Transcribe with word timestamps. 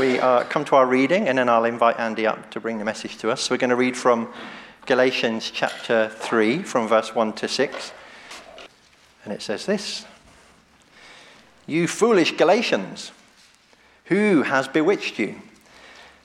we 0.00 0.18
uh, 0.18 0.44
come 0.44 0.64
to 0.64 0.76
our 0.76 0.86
reading, 0.86 1.28
and 1.28 1.36
then 1.36 1.50
I'll 1.50 1.66
invite 1.66 2.00
Andy 2.00 2.26
up 2.26 2.50
to 2.52 2.60
bring 2.60 2.78
the 2.78 2.86
message 2.86 3.18
to 3.18 3.30
us. 3.30 3.42
So 3.42 3.54
we're 3.54 3.58
going 3.58 3.68
to 3.68 3.76
read 3.76 3.94
from 3.94 4.32
Galatians 4.86 5.50
chapter 5.50 6.08
3, 6.08 6.62
from 6.62 6.88
verse 6.88 7.14
1 7.14 7.34
to 7.34 7.46
6. 7.46 7.92
And 9.24 9.34
it 9.34 9.42
says 9.42 9.66
this 9.66 10.06
You 11.66 11.86
foolish 11.86 12.34
Galatians, 12.38 13.12
who 14.06 14.40
has 14.44 14.68
bewitched 14.68 15.18
you? 15.18 15.42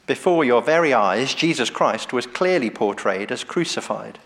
Before 0.08 0.46
your 0.46 0.62
very 0.62 0.94
eyes, 0.94 1.34
Jesus 1.34 1.70
Christ 1.70 2.14
was 2.14 2.26
clearly 2.26 2.70
portrayed 2.70 3.30
as 3.30 3.44
crucified. 3.44 4.20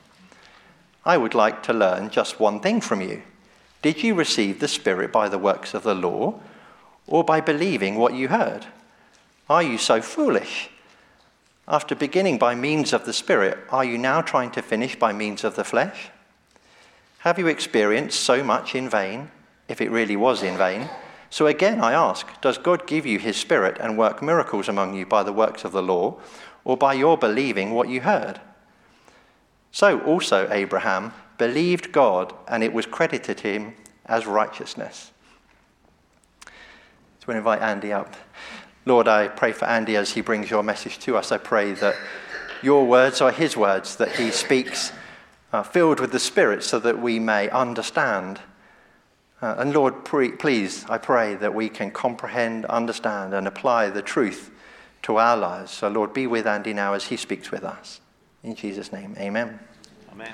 I 1.03 1.17
would 1.17 1.33
like 1.33 1.63
to 1.63 1.73
learn 1.73 2.11
just 2.11 2.39
one 2.39 2.59
thing 2.59 2.81
from 2.81 3.01
you. 3.01 3.23
Did 3.81 4.03
you 4.03 4.13
receive 4.13 4.59
the 4.59 4.67
Spirit 4.67 5.11
by 5.11 5.27
the 5.27 5.39
works 5.39 5.73
of 5.73 5.81
the 5.81 5.95
law 5.95 6.39
or 7.07 7.23
by 7.23 7.41
believing 7.41 7.95
what 7.95 8.13
you 8.13 8.27
heard? 8.27 8.67
Are 9.49 9.63
you 9.63 9.79
so 9.79 10.01
foolish? 10.01 10.69
After 11.67 11.95
beginning 11.95 12.37
by 12.37 12.53
means 12.53 12.93
of 12.93 13.05
the 13.05 13.13
Spirit, 13.13 13.57
are 13.69 13.83
you 13.83 13.97
now 13.97 14.21
trying 14.21 14.51
to 14.51 14.61
finish 14.61 14.95
by 14.95 15.11
means 15.11 15.43
of 15.43 15.55
the 15.55 15.63
flesh? 15.63 16.09
Have 17.19 17.39
you 17.39 17.47
experienced 17.47 18.19
so 18.19 18.43
much 18.43 18.75
in 18.75 18.89
vain, 18.89 19.31
if 19.67 19.81
it 19.81 19.91
really 19.91 20.15
was 20.15 20.43
in 20.43 20.57
vain? 20.57 20.89
So 21.31 21.47
again, 21.47 21.81
I 21.81 21.93
ask 21.93 22.39
Does 22.41 22.57
God 22.57 22.87
give 22.87 23.05
you 23.05 23.17
his 23.17 23.37
Spirit 23.37 23.77
and 23.79 23.97
work 23.97 24.21
miracles 24.21 24.69
among 24.69 24.95
you 24.95 25.05
by 25.05 25.23
the 25.23 25.33
works 25.33 25.63
of 25.63 25.71
the 25.71 25.83
law, 25.83 26.19
or 26.63 26.77
by 26.77 26.93
your 26.93 27.17
believing 27.17 27.71
what 27.71 27.89
you 27.89 28.01
heard? 28.01 28.39
So 29.71 29.99
also 30.01 30.47
Abraham 30.51 31.13
believed 31.37 31.91
God, 31.91 32.33
and 32.47 32.63
it 32.63 32.73
was 32.73 32.85
credited 32.85 33.37
to 33.37 33.47
him 33.47 33.75
as 34.05 34.27
righteousness. 34.27 35.11
So 36.45 37.25
we 37.27 37.35
invite 37.35 37.61
Andy 37.61 37.91
up. 37.93 38.15
Lord, 38.89 39.07
I 39.07 39.27
pray 39.27 39.51
for 39.51 39.65
Andy 39.65 39.95
as 39.95 40.13
he 40.13 40.21
brings 40.21 40.49
your 40.49 40.63
message 40.63 40.97
to 41.01 41.15
us. 41.15 41.31
I 41.31 41.37
pray 41.37 41.73
that 41.73 41.95
your 42.63 42.87
words 42.87 43.21
are 43.21 43.31
his 43.31 43.55
words, 43.55 43.97
that 43.97 44.15
he 44.15 44.31
speaks 44.31 44.91
uh, 45.53 45.61
filled 45.61 45.99
with 45.99 46.11
the 46.11 46.19
Spirit 46.19 46.63
so 46.63 46.79
that 46.79 46.99
we 46.99 47.19
may 47.19 47.51
understand. 47.51 48.39
Uh, 49.43 49.57
and 49.59 49.75
Lord, 49.75 50.05
pre- 50.05 50.31
please, 50.31 50.87
I 50.89 50.97
pray 50.97 51.35
that 51.35 51.53
we 51.53 51.69
can 51.69 51.91
comprehend, 51.91 52.65
understand, 52.65 53.35
and 53.35 53.47
apply 53.47 53.91
the 53.91 54.01
truth 54.01 54.49
to 55.03 55.17
our 55.17 55.37
lives. 55.37 55.69
So, 55.69 55.87
Lord, 55.87 56.11
be 56.11 56.25
with 56.25 56.47
Andy 56.47 56.73
now 56.73 56.93
as 56.93 57.05
he 57.05 57.15
speaks 57.15 57.51
with 57.51 57.63
us. 57.63 58.01
In 58.41 58.55
Jesus' 58.55 58.91
name, 58.91 59.15
amen. 59.19 59.59
Amen. 60.11 60.33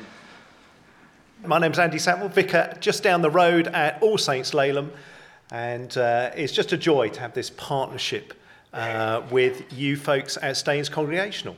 My 1.43 1.59
name's 1.59 1.77
Andy 1.77 1.99
Samuel, 1.99 2.29
vicar 2.29 2.77
just 2.79 3.03
down 3.03 3.21
the 3.21 3.29
road 3.29 3.67
at 3.67 4.01
All 4.01 4.17
Saints 4.17 4.51
Laleham, 4.51 4.91
and 5.51 5.97
uh, 5.97 6.31
it's 6.37 6.53
just 6.53 6.71
a 6.71 6.77
joy 6.77 7.09
to 7.09 7.19
have 7.19 7.33
this 7.33 7.49
partnership 7.49 8.33
uh, 8.75 9.23
with 9.31 9.73
you 9.73 9.95
folks 9.95 10.37
at 10.41 10.57
Staines 10.57 10.89
Congregational. 10.89 11.55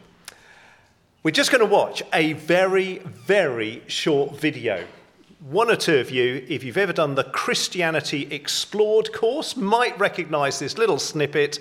We're 1.24 1.32
just 1.32 1.52
going 1.52 1.68
to 1.68 1.70
watch 1.70 2.04
a 2.14 2.34
very, 2.34 3.00
very 3.00 3.82
short 3.88 4.40
video. 4.40 4.86
One 5.50 5.70
or 5.70 5.76
two 5.76 5.98
of 5.98 6.09
you, 6.12 6.46
if 6.48 6.64
you've 6.64 6.78
ever 6.78 6.94
done 6.94 7.16
the 7.16 7.26
Christianity 7.26 8.34
Explored 8.34 9.12
course, 9.12 9.58
might 9.58 10.00
recognize 10.00 10.59
this 10.59 10.78
little 10.78 11.00
snippet, 11.00 11.59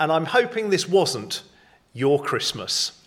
and 0.00 0.10
I'm 0.10 0.24
hoping 0.24 0.70
this 0.70 0.88
wasn't 0.88 1.42
your 1.92 2.22
Christmas. 2.22 3.00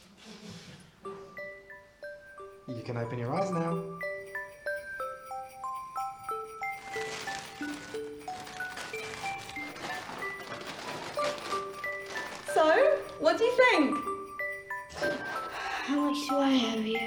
You 2.68 2.82
can 2.84 2.98
open 2.98 3.18
your 3.18 3.34
eyes 3.34 3.52
now. 3.52 3.82
So, 12.58 12.76
what 13.20 13.38
do 13.38 13.44
you 13.44 13.56
think? 13.56 13.98
How 15.86 15.96
much 15.96 16.28
do 16.28 16.38
I 16.38 16.74
owe 16.74 16.80
you? 16.80 17.00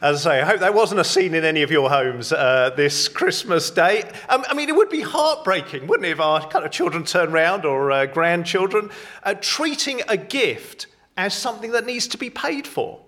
As 0.00 0.24
I 0.24 0.30
say, 0.30 0.40
I 0.40 0.44
hope 0.44 0.60
that 0.60 0.74
wasn't 0.74 1.00
a 1.00 1.04
scene 1.04 1.34
in 1.34 1.44
any 1.44 1.62
of 1.62 1.72
your 1.72 1.90
homes 1.90 2.32
uh, 2.32 2.70
this 2.76 3.08
Christmas 3.08 3.68
day. 3.72 4.08
Um, 4.28 4.44
I 4.46 4.54
mean, 4.54 4.68
it 4.68 4.76
would 4.76 4.88
be 4.88 5.00
heartbreaking, 5.00 5.88
wouldn't 5.88 6.06
it, 6.06 6.12
if 6.12 6.20
our 6.20 6.48
kind 6.48 6.64
of 6.64 6.70
children 6.70 7.02
turn 7.02 7.32
round 7.32 7.64
or 7.64 7.90
uh, 7.90 8.06
grandchildren, 8.06 8.90
uh, 9.24 9.34
treating 9.40 10.02
a 10.06 10.16
gift 10.16 10.86
as 11.16 11.34
something 11.34 11.72
that 11.72 11.84
needs 11.84 12.06
to 12.06 12.16
be 12.16 12.30
paid 12.30 12.68
for. 12.68 13.00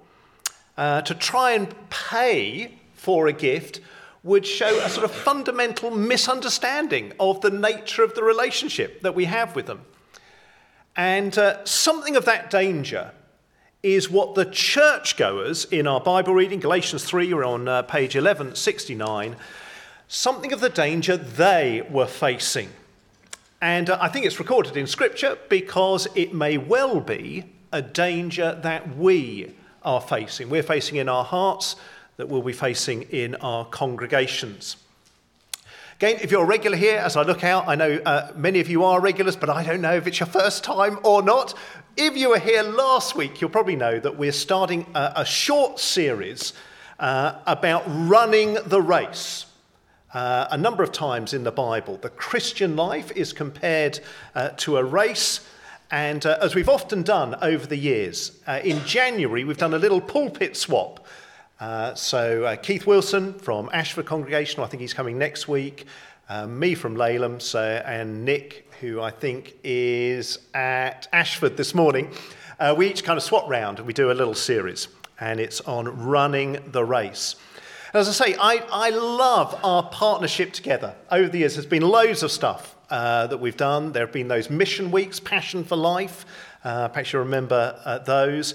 Uh, 0.76 1.00
to 1.03 1.15
try 1.15 1.53
and 1.53 1.72
pay 1.91 2.72
for 2.94 3.28
a 3.28 3.32
gift 3.32 3.81
would 4.25 4.47
show 4.47 4.79
a 4.81 4.89
sort 4.89 5.05
of 5.05 5.11
fundamental 5.11 5.91
misunderstanding 5.91 7.12
of 7.21 7.43
the 7.43 7.51
nature 7.51 8.03
of 8.03 8.15
the 8.15 8.25
relationship 8.25 9.03
that 9.03 9.15
we 9.15 9.27
have 9.27 9.55
with 9.55 9.67
them. 9.67 9.83
And 10.97 11.37
uh, 11.37 11.62
something 11.65 12.17
of 12.17 12.25
that 12.25 12.51
danger 12.51 13.12
is 13.83 14.09
what 14.09 14.35
the 14.35 14.47
churchgoers 14.47 15.67
in 15.67 15.87
our 15.87 16.01
Bible 16.01 16.33
reading, 16.33 16.59
Galatians 16.59 17.05
3, 17.05 17.35
we're 17.35 17.45
on 17.45 17.69
uh, 17.69 17.83
page 17.83 18.15
1169, 18.15 19.37
something 20.09 20.55
of 20.55 20.61
the 20.61 20.71
danger 20.71 21.19
they 21.19 21.87
were 21.91 22.06
facing. 22.06 22.71
And 23.61 23.91
uh, 23.91 23.99
I 24.01 24.09
think 24.09 24.25
it's 24.25 24.39
recorded 24.39 24.79
in 24.79 24.87
Scripture 24.87 25.37
because 25.51 26.09
it 26.15 26.33
may 26.33 26.56
well 26.56 26.99
be 27.01 27.45
a 27.73 27.83
danger 27.83 28.59
that 28.62 28.97
we 28.97 29.55
are 29.83 30.01
facing. 30.01 30.49
We're 30.49 30.62
facing 30.62 30.97
in 30.97 31.11
our 31.11 31.25
hearts, 31.25 31.77
that 32.16 32.28
we'll 32.28 32.42
be 32.42 32.52
facing 32.52 33.02
in 33.02 33.34
our 33.36 33.64
congregations. 33.64 34.76
Again, 35.97 36.19
if 36.22 36.30
you're 36.30 36.42
a 36.42 36.47
regular 36.47 36.76
here, 36.76 36.98
as 36.98 37.16
I 37.16 37.22
look 37.22 37.44
out, 37.44 37.69
I 37.69 37.76
know 37.76 38.00
uh, 38.04 38.32
many 38.34 38.60
of 38.60 38.69
you 38.69 38.82
are 38.84 39.00
regulars, 39.00 39.36
but 39.36 39.48
I 39.48 39.62
don't 39.62 39.80
know 39.80 39.94
if 39.94 40.06
it's 40.06 40.19
your 40.19 40.26
first 40.26 40.64
time 40.64 40.98
or 41.04 41.22
not. 41.22 41.54
If 41.97 42.16
you 42.16 42.30
were 42.30 42.38
here 42.38 42.64
last 42.64 43.14
week, 43.14 43.41
you'll 43.41 43.50
probably 43.50 43.76
know 43.76 44.00
that 44.00 44.16
we're 44.16 44.32
starting 44.32 44.86
a, 44.94 45.12
a 45.16 45.25
short 45.25 45.78
series 45.78 46.52
uh, 46.98 47.38
about 47.47 47.84
running 47.86 48.58
the 48.66 48.82
race. 48.82 49.46
Uh, 50.12 50.48
a 50.50 50.56
number 50.56 50.82
of 50.82 50.92
times 50.92 51.32
in 51.32 51.44
the 51.44 51.52
Bible, 51.52 51.96
the 51.96 52.10
Christian 52.10 52.76
life 52.76 53.12
is 53.12 53.32
compared 53.32 54.00
uh, 54.34 54.50
to 54.56 54.76
a 54.76 54.84
race. 54.84 55.46
And 55.91 56.26
uh, 56.26 56.38
as 56.41 56.54
we've 56.54 56.69
often 56.69 57.02
done 57.02 57.36
over 57.42 57.66
the 57.66 57.76
years, 57.76 58.38
uh, 58.46 58.60
in 58.64 58.84
January, 58.84 59.44
we've 59.44 59.58
done 59.58 59.75
a 59.75 59.78
little 59.78 60.00
pulpit 60.00 60.56
swap. 60.56 61.06
Uh, 61.64 61.94
so 61.94 62.44
uh, 62.44 62.56
Keith 62.56 62.86
Wilson 62.86 63.32
from 63.38 63.70
Ashford 63.72 64.04
Congregational, 64.04 64.66
I 64.66 64.69
think 64.69 64.82
he's 64.82 64.92
coming 64.92 65.16
next 65.16 65.48
week. 65.48 65.86
Uh, 66.28 66.47
me 66.47 66.75
from 66.75 66.94
Laleham, 66.94 67.41
so, 67.41 67.82
and 67.86 68.22
Nick, 68.22 68.70
who 68.82 69.00
I 69.00 69.10
think 69.10 69.54
is 69.64 70.41
at 70.52 71.08
Ashford 71.10 71.56
this 71.56 71.75
morning. 71.75 72.10
Uh, 72.60 72.75
we 72.76 72.91
each 72.91 73.02
kind 73.02 73.16
of 73.16 73.22
swap 73.22 73.48
round 73.48 73.78
and 73.78 73.86
we 73.86 73.94
do 73.94 74.10
a 74.10 74.12
little 74.12 74.34
series, 74.34 74.88
and 75.19 75.41
it's 75.41 75.62
on 75.62 76.04
running 76.04 76.58
the 76.66 76.84
race. 76.84 77.36
As 77.94 78.10
I 78.10 78.12
say, 78.12 78.36
I, 78.38 78.62
I 78.70 78.91
love 78.91 79.58
our 79.64 79.84
partnership 79.84 80.52
together. 80.52 80.94
Over 81.10 81.31
the 81.31 81.38
years, 81.38 81.54
there's 81.54 81.64
been 81.64 81.88
loads 81.88 82.22
of 82.22 82.31
stuff 82.31 82.76
uh, 82.91 83.26
that 83.28 83.38
we've 83.38 83.56
done. 83.56 83.92
There 83.92 84.04
have 84.04 84.12
been 84.12 84.28
those 84.28 84.50
mission 84.50 84.91
weeks, 84.91 85.19
Passion 85.19 85.64
for 85.64 85.76
Life. 85.76 86.26
Perhaps 86.62 87.14
you 87.14 87.20
remember 87.20 88.02
those. 88.04 88.54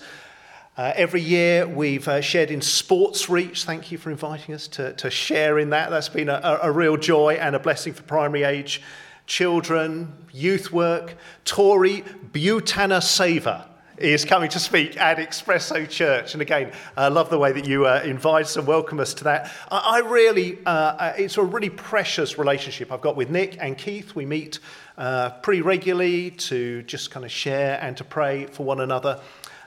Uh, 0.79 0.93
every 0.95 1.19
year 1.19 1.67
we've 1.67 2.07
uh, 2.07 2.21
shared 2.21 2.49
in 2.49 2.61
Sports 2.61 3.29
Reach. 3.29 3.65
Thank 3.65 3.91
you 3.91 3.97
for 3.97 4.11
inviting 4.11 4.55
us 4.55 4.65
to, 4.69 4.93
to 4.93 5.11
share 5.11 5.59
in 5.59 5.71
that. 5.71 5.89
That's 5.89 6.07
been 6.07 6.29
a, 6.29 6.59
a, 6.63 6.71
real 6.71 6.95
joy 6.95 7.33
and 7.33 7.53
a 7.53 7.59
blessing 7.59 7.91
for 7.91 8.03
primary 8.03 8.43
age 8.43 8.81
children, 9.27 10.13
youth 10.31 10.71
work. 10.71 11.17
Tori 11.43 12.05
Butana 12.31 13.03
Saver 13.03 13.65
is 13.97 14.23
coming 14.23 14.47
to 14.51 14.59
speak 14.59 14.95
at 14.95 15.17
Expresso 15.17 15.85
Church. 15.89 16.31
And 16.31 16.41
again, 16.41 16.71
I 16.95 17.09
love 17.09 17.29
the 17.29 17.37
way 17.37 17.51
that 17.51 17.67
you 17.67 17.85
uh, 17.85 18.01
invite 18.05 18.45
us 18.45 18.55
and 18.55 18.65
welcome 18.65 19.01
us 19.01 19.13
to 19.15 19.25
that. 19.25 19.51
I, 19.69 19.97
I 20.01 20.09
really, 20.09 20.59
uh, 20.65 20.69
uh, 20.69 21.13
it's 21.17 21.35
a 21.35 21.43
really 21.43 21.69
precious 21.69 22.37
relationship 22.37 22.89
I've 22.89 23.01
got 23.01 23.17
with 23.17 23.29
Nick 23.29 23.57
and 23.59 23.77
Keith. 23.77 24.15
We 24.15 24.25
meet 24.25 24.59
uh, 24.97 25.31
pretty 25.41 25.61
regularly 25.61 26.31
to 26.31 26.83
just 26.83 27.11
kind 27.11 27.25
of 27.25 27.33
share 27.33 27.77
and 27.81 27.97
to 27.97 28.05
pray 28.05 28.45
for 28.45 28.63
one 28.63 28.79
another. 28.79 29.19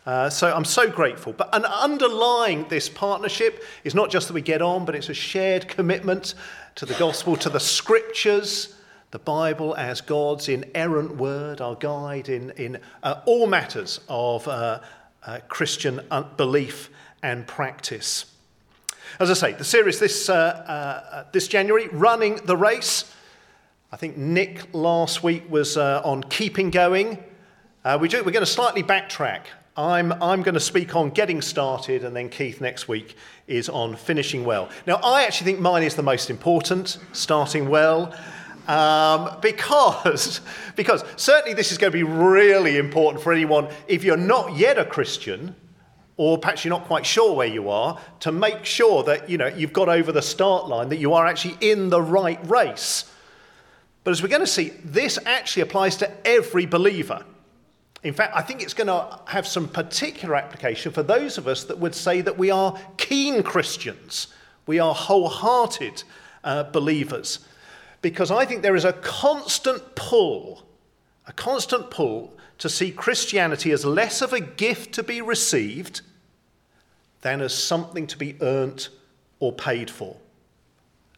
Uh, 0.05 0.29
so 0.29 0.53
I'm 0.53 0.65
so 0.65 0.91
grateful. 0.91 1.33
But 1.33 1.55
an 1.55 1.65
underlying 1.65 2.67
this 2.69 2.89
partnership 2.89 3.63
is 3.85 3.95
not 3.95 4.11
just 4.11 4.27
that 4.29 4.35
we 4.35 4.41
get 4.41 4.61
on, 4.61 4.85
but 4.85 4.97
it's 4.97 5.09
a 5.09 5.15
shared 5.15 5.69
commitment 5.69 6.35
to 6.75 6.87
the 6.87 6.95
gospel, 6.95 7.37
to 7.37 7.49
the 7.49 7.61
scriptures, 7.61 8.75
the 9.13 9.21
Bible 9.21 9.77
as 9.77 10.01
God's 10.01 10.49
inerrant 10.49 11.17
word, 11.17 11.61
our 11.61 11.77
guide 11.77 12.29
in, 12.29 12.51
in 12.53 12.79
uh, 13.03 13.21
all 13.27 13.47
matters 13.47 14.01
of 14.09 14.49
uh, 14.49 14.81
uh 15.25 15.39
Christian 15.49 16.01
belief 16.37 16.91
and 17.23 17.47
practice. 17.47 18.25
As 19.21 19.31
I 19.31 19.35
say, 19.35 19.53
the 19.53 19.65
series 19.65 20.01
this, 20.01 20.29
uh, 20.29 20.35
uh, 20.35 21.25
this 21.33 21.47
January, 21.47 21.87
Running 21.89 22.37
the 22.45 22.57
Race. 22.57 23.15
I 23.93 23.97
think 23.97 24.17
Nick 24.17 24.73
last 24.73 25.23
week 25.23 25.49
was 25.49 25.77
on 25.77 26.25
keeping 26.25 26.71
going. 26.71 27.23
we 28.01 28.09
do, 28.09 28.25
we're 28.25 28.33
going 28.33 28.41
to 28.41 28.47
slightly 28.47 28.83
backtrack 28.83 29.43
I'm, 29.77 30.13
I'm 30.23 30.43
going 30.43 30.55
to 30.55 30.61
speak 30.61 30.95
on 30.95 31.11
getting 31.11 31.41
started, 31.41 32.05
and 32.05 32.15
then 32.15 32.29
Keith 32.29 32.61
next 32.61 32.89
week 32.89 33.17
is 33.47 33.71
on 33.71 33.97
finishing 33.97 34.45
well. 34.45 34.69
Now, 34.87 34.97
I 34.97 35.25
actually 35.25 35.47
think 35.47 35.61
mine 35.61 35.83
is 35.83 35.95
the 35.95 36.03
most 36.03 36.29
important, 36.29 36.99
starting 37.13 37.71
well, 37.71 38.15
um, 38.69 39.39
because, 39.41 40.43
because 40.77 41.03
certainly 41.17 41.55
this 41.55 41.73
is 41.73 41.79
going 41.79 41.91
to 41.91 41.97
be 41.97 42.03
really 42.03 42.77
important 42.77 43.23
for 43.23 43.33
anyone 43.33 43.69
if 43.89 44.05
you're 44.05 44.17
not 44.17 44.55
yet 44.57 44.77
a 44.77 44.85
Christian, 44.85 45.57
or 46.19 46.37
perhaps 46.37 46.67
you're 46.67 46.75
not 46.75 46.85
quite 46.85 47.07
sure 47.07 47.35
where 47.35 47.49
you 47.49 47.71
are, 47.71 47.99
to 48.21 48.31
make 48.31 48.67
sure 48.67 49.03
that 49.05 49.31
you 49.31 49.39
know, 49.39 49.47
you've 49.47 49.73
got 49.73 49.89
over 49.89 50.13
the 50.13 50.21
start 50.21 50.69
line, 50.69 50.91
that 50.91 50.99
you 50.99 51.15
are 51.15 51.27
actually 51.27 51.57
in 51.63 51.89
the 51.89 52.01
right 52.01 52.39
race. 52.47 53.11
But 54.05 54.11
as 54.11 54.23
we're 54.23 54.29
going 54.29 54.43
to 54.43 54.47
see, 54.47 54.69
this 54.85 55.19
actually 55.25 55.63
applies 55.63 55.97
to 55.97 56.11
every 56.27 56.67
believer. 56.67 57.25
In 58.03 58.15
fact, 58.15 58.35
I 58.35 58.43
think 58.43 58.63
it's 58.63 58.75
going 58.75 58.89
to 58.89 59.21
have 59.27 59.47
some 59.47 59.69
particular 59.69 60.35
application 60.35 60.93
for 60.93 61.03
those 61.03 61.39
of 61.39 61.47
us 61.47 61.65
that 61.65 61.79
would 61.79 61.95
say 61.95 62.21
that 62.21 62.37
we 62.37 62.51
are 62.51 62.77
keen 62.97 63.43
Christians, 63.43 64.29
we 64.67 64.79
are 64.79 64.95
wholehearted 64.95 66.03
uh, 66.43 66.65
believers. 66.65 67.41
Because 68.01 68.33
I 68.33 68.45
think 68.45 68.63
there 68.63 68.75
is 68.75 68.85
a 68.85 68.93
constant 68.93 69.95
pull, 69.95 70.65
a 71.27 71.33
constant 71.33 71.91
pull 71.91 72.37
to 72.59 72.69
see 72.69 72.91
Christianity 72.91 73.71
as 73.71 73.85
less 73.85 74.23
of 74.23 74.33
a 74.33 74.41
gift 74.41 74.93
to 74.95 75.05
be 75.05 75.21
received 75.21 76.01
than 77.21 77.41
as 77.41 77.55
something 77.55 78.09
to 78.09 78.19
be 78.19 78.37
earned 78.41 78.89
or 79.39 79.53
paid 79.53 79.89
for. 79.89 80.17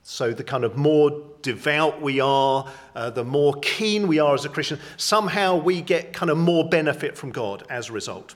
So, 0.07 0.35
the 0.35 0.45
kind 0.45 0.65
of 0.65 0.77
more 0.77 1.23
devout 1.41 2.03
we 2.03 2.21
are, 2.21 2.71
uh, 2.95 3.09
the 3.09 3.25
more 3.25 3.55
keen 3.63 4.07
we 4.07 4.19
are 4.19 4.35
as 4.35 4.45
a 4.45 4.51
Christian, 4.51 4.79
somehow 4.99 5.57
we 5.57 5.81
get 5.81 6.13
kind 6.13 6.31
of 6.31 6.37
more 6.37 6.69
benefit 6.69 7.17
from 7.17 7.31
God 7.31 7.65
as 7.71 7.89
a 7.89 7.93
result. 7.95 8.35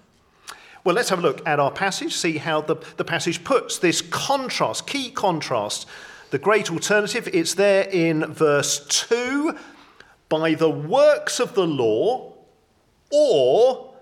Well, 0.83 0.95
let's 0.95 1.11
have 1.11 1.19
a 1.19 1.23
look 1.23 1.47
at 1.47 1.61
our 1.61 1.71
passage, 1.71 2.17
see 2.17 2.39
how 2.39 2.63
the, 2.63 2.77
the 2.97 3.05
passage 3.05 3.45
puts 3.45 3.77
this 3.79 4.01
contrast, 4.01 4.87
key 4.87 5.11
contrast. 5.11 5.87
The 6.31 6.39
great 6.39 6.73
alternative, 6.73 7.29
it's 7.35 7.53
there 7.53 7.87
in 7.91 8.33
verse 8.33 8.87
2 8.87 9.55
by 10.31 10.55
the 10.55 10.71
works 10.71 11.39
of 11.39 11.53
the 11.53 11.67
law 11.67 12.33
or 13.11 13.95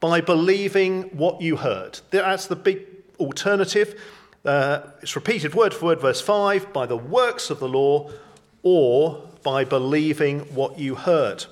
by 0.00 0.20
believing 0.20 1.02
what 1.16 1.40
you 1.40 1.54
heard. 1.54 2.00
That's 2.10 2.48
the 2.48 2.56
big 2.56 2.84
alternative. 3.20 4.00
Uh, 4.44 4.80
it's 5.00 5.14
repeated 5.14 5.54
word 5.54 5.72
for 5.72 5.86
word, 5.86 6.00
verse 6.00 6.20
5 6.20 6.72
by 6.72 6.84
the 6.84 6.96
works 6.96 7.48
of 7.48 7.60
the 7.60 7.68
law 7.68 8.10
or 8.64 9.22
by 9.44 9.64
believing 9.64 10.40
what 10.54 10.78
you 10.78 10.96
heard. 10.96 11.44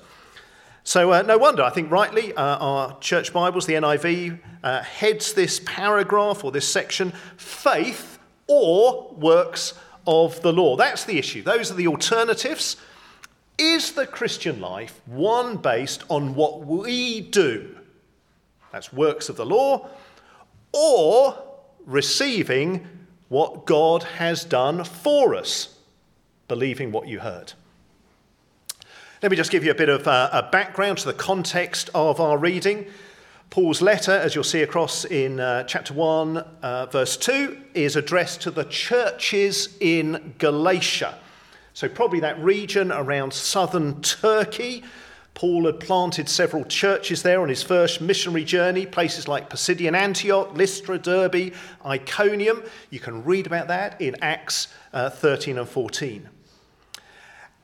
So, 0.83 1.13
uh, 1.13 1.21
no 1.21 1.37
wonder, 1.37 1.63
I 1.63 1.69
think 1.69 1.89
rightly, 1.89 2.33
uh, 2.33 2.57
our 2.57 2.99
church 2.99 3.31
Bibles, 3.31 3.65
the 3.65 3.73
NIV, 3.73 4.39
uh, 4.63 4.81
heads 4.81 5.33
this 5.33 5.61
paragraph 5.65 6.43
or 6.43 6.51
this 6.51 6.67
section 6.67 7.13
faith 7.37 8.19
or 8.47 9.13
works 9.13 9.73
of 10.05 10.41
the 10.41 10.51
law. 10.51 10.75
That's 10.75 11.05
the 11.05 11.17
issue. 11.17 11.43
Those 11.43 11.71
are 11.71 11.75
the 11.75 11.87
alternatives. 11.87 12.75
Is 13.57 13.93
the 13.93 14.07
Christian 14.07 14.59
life 14.59 14.99
one 15.05 15.57
based 15.57 16.03
on 16.09 16.35
what 16.35 16.65
we 16.65 17.21
do? 17.21 17.77
That's 18.71 18.91
works 18.91 19.29
of 19.29 19.35
the 19.35 19.45
law, 19.45 19.87
or 20.73 21.50
receiving 21.85 22.87
what 23.29 23.65
God 23.65 24.03
has 24.03 24.43
done 24.43 24.83
for 24.83 25.35
us, 25.35 25.77
believing 26.47 26.91
what 26.91 27.07
you 27.07 27.19
heard. 27.19 27.53
Let 29.21 29.31
me 29.31 29.37
just 29.37 29.51
give 29.51 29.63
you 29.63 29.71
a 29.71 29.75
bit 29.75 29.89
of 29.89 30.07
uh, 30.07 30.29
a 30.33 30.43
background 30.51 30.97
to 30.99 31.05
the 31.05 31.13
context 31.13 31.89
of 31.93 32.19
our 32.19 32.37
reading. 32.37 32.87
Paul's 33.51 33.81
letter, 33.81 34.13
as 34.13 34.33
you'll 34.33 34.43
see 34.43 34.63
across 34.63 35.05
in 35.05 35.39
uh, 35.39 35.63
chapter 35.65 35.93
1, 35.93 36.37
uh, 36.37 36.85
verse 36.87 37.17
2, 37.17 37.61
is 37.73 37.95
addressed 37.95 38.41
to 38.41 38.51
the 38.51 38.63
churches 38.63 39.77
in 39.79 40.33
Galatia. 40.39 41.19
So, 41.73 41.87
probably 41.87 42.21
that 42.21 42.41
region 42.41 42.91
around 42.91 43.33
southern 43.33 44.01
Turkey, 44.01 44.83
Paul 45.41 45.65
had 45.65 45.79
planted 45.79 46.29
several 46.29 46.63
churches 46.65 47.23
there 47.23 47.41
on 47.41 47.49
his 47.49 47.63
first 47.63 47.99
missionary 47.99 48.43
journey, 48.43 48.85
places 48.85 49.27
like 49.27 49.49
Pisidian 49.49 49.95
Antioch, 49.95 50.55
Lystra, 50.55 50.99
Derbe, 50.99 51.51
Iconium. 51.83 52.61
You 52.91 52.99
can 52.99 53.23
read 53.23 53.47
about 53.47 53.67
that 53.69 53.99
in 53.99 54.15
Acts 54.21 54.67
uh, 54.93 55.09
13 55.09 55.57
and 55.57 55.67
14. 55.67 56.29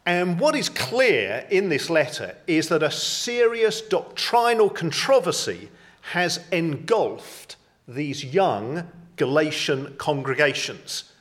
And 0.08 0.40
what 0.40 0.56
is 0.56 0.70
clear 0.70 1.46
in 1.52 1.70
this 1.70 1.88
letter 1.88 2.36
is 2.48 2.68
that 2.70 2.82
a 2.82 2.90
serious 2.90 3.80
doctrinal 3.80 4.72
controversy 4.72 5.70
has 6.14 6.40
engulfed 6.52 7.58
these 7.88 8.26
young 8.26 8.88
Galatian 9.18 9.94
congregations. 10.00 11.12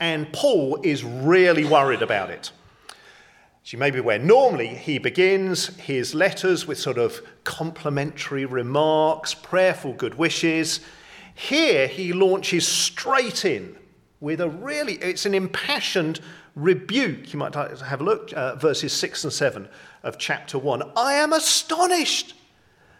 And 0.00 0.32
Paul 0.32 0.80
is 0.82 1.04
really 1.04 1.66
worried 1.66 2.00
about 2.00 2.30
it. 2.30 2.50
As 3.68 3.74
you 3.74 3.78
may 3.78 3.90
be 3.90 3.98
aware, 3.98 4.18
normally 4.18 4.68
he 4.68 4.96
begins 4.96 5.66
his 5.76 6.14
letters 6.14 6.66
with 6.66 6.78
sort 6.78 6.96
of 6.96 7.20
complimentary 7.44 8.46
remarks, 8.46 9.34
prayerful 9.34 9.92
good 9.92 10.14
wishes. 10.14 10.80
Here 11.34 11.86
he 11.86 12.14
launches 12.14 12.66
straight 12.66 13.44
in 13.44 13.76
with 14.20 14.40
a 14.40 14.48
really, 14.48 14.94
it's 14.94 15.26
an 15.26 15.34
impassioned 15.34 16.20
rebuke. 16.54 17.34
You 17.34 17.40
might 17.40 17.54
have 17.54 18.00
a 18.00 18.04
look, 18.04 18.32
uh, 18.34 18.54
verses 18.54 18.94
6 18.94 19.24
and 19.24 19.32
7 19.34 19.68
of 20.02 20.16
chapter 20.16 20.58
1. 20.58 20.92
I 20.96 21.12
am 21.16 21.34
astonished 21.34 22.32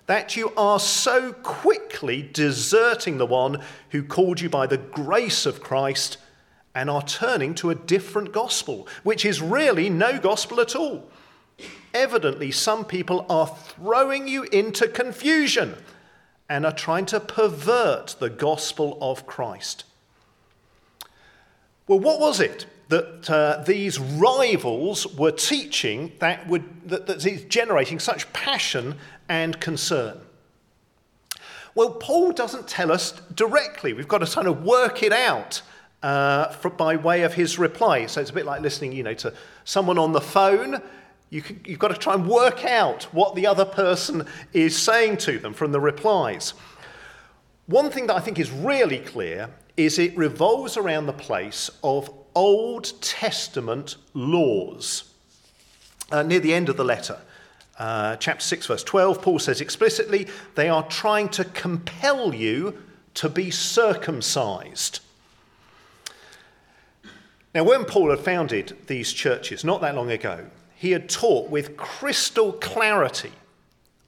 that 0.05 0.37
you 0.37 0.53
are 0.55 0.79
so 0.79 1.33
quickly 1.33 2.29
deserting 2.31 3.17
the 3.17 3.25
one 3.25 3.63
who 3.89 4.03
called 4.03 4.43
you 4.43 4.51
by 4.51 4.67
the 4.67 4.77
grace 4.77 5.47
of 5.47 5.63
Christ 5.63 6.19
and 6.79 6.89
are 6.89 7.03
turning 7.03 7.57
to 7.57 7.71
a 7.71 7.75
different 7.75 8.31
gospel, 8.31 8.87
which 9.03 9.25
is 9.25 9.43
really 9.43 9.91
no 9.91 10.17
gospel 10.17 10.61
at 10.61 10.77
all. 10.77 11.11
Evidently, 11.93 12.53
some 12.53 12.85
people 12.85 13.27
are 13.29 13.49
throwing 13.49 14.29
you 14.29 14.45
into 14.45 14.87
confusion 14.87 15.75
and 16.49 16.65
are 16.65 16.73
trying 16.73 17.05
to 17.05 17.19
pervert 17.19 18.15
the 18.21 18.31
gospel 18.31 18.97
of 19.01 19.27
Christ. 19.27 19.83
Well, 21.89 21.99
what 21.99 22.21
was 22.21 22.39
it 22.39 22.67
that 22.91 23.29
uh, 23.29 23.65
these 23.67 23.99
rivals 23.99 25.05
were 25.17 25.33
teaching 25.33 26.13
that, 26.21 26.47
would, 26.47 26.89
that, 26.89 27.09
that 27.09 27.27
is 27.27 27.43
generating 27.47 27.99
such 27.99 28.33
passion 28.33 28.95
and 29.29 29.61
concern? 29.61 30.21
Well, 31.75 31.91
Paul 31.91 32.31
doesn't 32.31 32.69
tell 32.69 32.93
us 32.93 33.21
directly. 33.35 33.95
We've 33.95 34.07
got 34.07 34.19
to 34.19 34.33
kind 34.33 34.47
of 34.47 34.63
work 34.63 35.03
it 35.03 35.13
out 35.13 35.63
uh, 36.03 36.49
for, 36.49 36.71
by 36.71 36.97
way 36.97 37.23
of 37.23 37.35
his 37.35 37.59
reply. 37.59 38.07
So 38.07 38.21
it's 38.21 38.31
a 38.31 38.35
bit 38.35 38.47
like 38.47 38.61
listening, 38.61 38.93
you 38.93 39.03
know, 39.03 39.15
to 39.15 39.35
someone 39.65 39.99
on 39.99 40.13
the 40.13 40.21
phone. 40.21 40.81
You 41.31 41.43
can, 41.43 41.61
you've 41.65 41.79
got 41.79 41.89
to 41.89 41.97
try 41.97 42.15
and 42.15 42.27
work 42.27 42.65
out 42.65 43.05
what 43.13 43.35
the 43.35 43.47
other 43.47 43.65
person 43.65 44.27
is 44.53 44.77
saying 44.77 45.19
to 45.19 45.39
them 45.39 45.53
from 45.53 45.73
the 45.73 45.81
replies. 45.81 46.55
One 47.67 47.91
thing 47.91 48.07
that 48.07 48.17
I 48.17 48.21
think 48.21 48.39
is 48.39 48.51
really 48.51 48.99
clear 48.99 49.51
is 49.77 49.99
it 49.99 50.17
revolves 50.17 50.77
around 50.77 51.07
the 51.07 51.13
place 51.13 51.71
of 51.85 52.11
Old 52.35 53.01
Testament 53.03 53.97
laws. 54.15 55.13
Uh, 56.11 56.23
near 56.23 56.41
the 56.41 56.55
end 56.55 56.71
of 56.71 56.79
the 56.79 56.85
letter, 56.85 57.19
uh, 57.79 58.17
chapter 58.17 58.43
6, 58.43 58.67
verse 58.67 58.83
12, 58.83 59.21
Paul 59.21 59.39
says 59.39 59.61
explicitly, 59.61 60.27
they 60.55 60.69
are 60.69 60.83
trying 60.89 61.29
to 61.31 61.45
compel 61.45 62.35
you 62.35 62.83
to 63.15 63.29
be 63.29 63.51
circumcised. 63.51 65.01
Now, 67.55 67.65
when 67.65 67.85
Paul 67.85 68.11
had 68.11 68.21
founded 68.21 68.77
these 68.87 69.13
churches 69.13 69.65
not 69.65 69.81
that 69.81 69.95
long 69.95 70.11
ago, 70.11 70.47
he 70.75 70.93
had 70.93 71.09
taught 71.09 71.51
with 71.51 71.77
crystal 71.77 72.53
clarity 72.53 73.33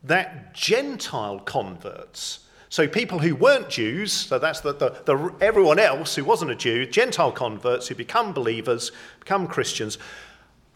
that 0.02 0.54
Gentile 0.54 1.40
converts, 1.40 2.40
so 2.68 2.86
people 2.86 3.18
who 3.18 3.34
weren't 3.34 3.68
Jews, 3.68 4.12
so 4.12 4.38
that's 4.38 4.60
the, 4.60 4.72
the, 4.74 5.02
the, 5.04 5.34
everyone 5.40 5.78
else 5.78 6.14
who 6.14 6.24
wasn't 6.24 6.52
a 6.52 6.54
Jew, 6.54 6.86
Gentile 6.86 7.32
converts 7.32 7.88
who 7.88 7.94
become 7.94 8.32
believers, 8.32 8.92
become 9.18 9.46
Christians, 9.46 9.98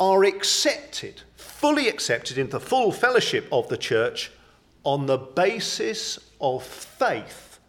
are 0.00 0.24
accepted, 0.24 1.22
fully 1.36 1.88
accepted 1.88 2.36
into 2.36 2.52
the 2.52 2.60
full 2.60 2.90
fellowship 2.90 3.46
of 3.52 3.68
the 3.68 3.76
church 3.76 4.32
on 4.82 5.06
the 5.06 5.16
basis 5.16 6.18
of 6.40 6.64
faith 6.64 7.60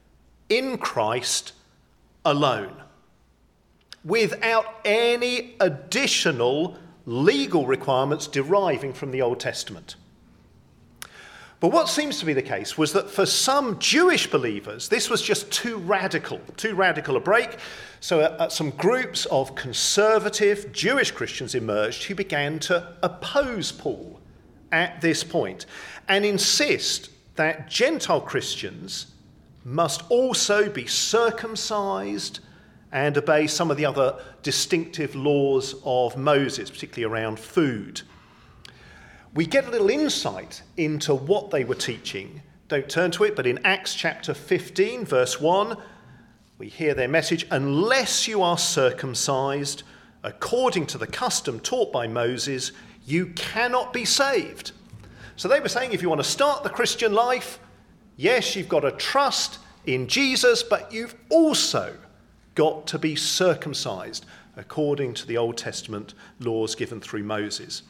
in 0.49 0.77
Christ 0.77 1.53
alone 2.25 2.84
without 4.05 4.65
any 4.85 5.55
additional 5.59 6.77
legal 7.05 7.65
requirements 7.65 8.27
deriving 8.27 8.93
from 8.93 9.11
the 9.11 9.21
Old 9.21 9.39
Testament. 9.39 9.95
But 11.59 11.69
what 11.69 11.89
seems 11.89 12.19
to 12.19 12.25
be 12.25 12.33
the 12.33 12.41
case 12.41 12.77
was 12.77 12.93
that 12.93 13.09
for 13.09 13.25
some 13.25 13.79
Jewish 13.79 14.27
believers, 14.29 14.89
this 14.89 15.09
was 15.09 15.21
just 15.21 15.51
too 15.51 15.77
radical, 15.77 16.39
too 16.57 16.75
radical 16.75 17.15
a 17.15 17.19
break. 17.19 17.57
So, 18.01 18.19
uh, 18.19 18.35
uh, 18.39 18.49
some 18.49 18.71
groups 18.71 19.25
of 19.27 19.55
conservative 19.55 20.71
Jewish 20.71 21.11
Christians 21.11 21.55
emerged 21.55 22.03
who 22.03 22.13
began 22.13 22.59
to 22.59 22.95
oppose 23.01 23.71
Paul 23.71 24.19
at 24.71 25.01
this 25.01 25.23
point 25.23 25.65
and 26.07 26.25
insist 26.25 27.09
that 27.35 27.69
Gentile 27.69 28.21
Christians 28.21 29.07
must 29.63 30.03
also 30.09 30.69
be 30.69 30.85
circumcised 30.85 32.41
and 32.95 33.17
obey 33.17 33.45
some 33.45 33.69
of 33.69 33.75
the 33.75 33.85
other 33.85 34.17
distinctive 34.41 35.15
laws 35.15 35.75
of 35.83 36.15
Moses, 36.15 36.71
particularly 36.71 37.13
around 37.13 37.37
food. 37.37 38.01
We 39.33 39.45
get 39.45 39.67
a 39.67 39.69
little 39.69 39.89
insight 39.89 40.61
into 40.77 41.13
what 41.13 41.51
they 41.51 41.65
were 41.65 41.75
teaching. 41.75 42.41
Don't 42.69 42.87
turn 42.87 43.11
to 43.11 43.25
it, 43.25 43.35
but 43.35 43.45
in 43.45 43.59
Acts 43.65 43.95
chapter 43.95 44.33
15, 44.33 45.03
verse 45.03 45.41
1, 45.41 45.75
we 46.57 46.69
hear 46.69 46.93
their 46.93 47.09
message 47.09 47.45
unless 47.51 48.29
you 48.29 48.41
are 48.41 48.57
circumcised 48.57 49.83
according 50.23 50.85
to 50.85 50.97
the 50.97 51.05
custom 51.05 51.59
taught 51.59 51.91
by 51.91 52.07
Moses, 52.07 52.71
you 53.05 53.25
cannot 53.35 53.91
be 53.91 54.05
saved. 54.05 54.71
So 55.35 55.49
they 55.49 55.59
were 55.59 55.67
saying 55.67 55.91
if 55.91 56.01
you 56.01 56.07
want 56.07 56.23
to 56.23 56.29
start 56.29 56.63
the 56.63 56.69
Christian 56.69 57.11
life, 57.11 57.59
yes, 58.15 58.55
you've 58.55 58.69
got 58.69 58.79
to 58.79 58.91
trust 58.91 59.59
in 59.85 60.07
Jesus, 60.07 60.63
but 60.63 60.93
you've 60.93 61.13
also 61.29 61.93
got 62.55 62.87
to 62.87 62.99
be 62.99 63.15
circumcised 63.15 64.25
according 64.57 65.13
to 65.13 65.27
the 65.27 65.37
Old 65.37 65.57
Testament 65.57 66.13
laws 66.39 66.75
given 66.75 67.01
through 67.01 67.23
Moses. 67.23 67.83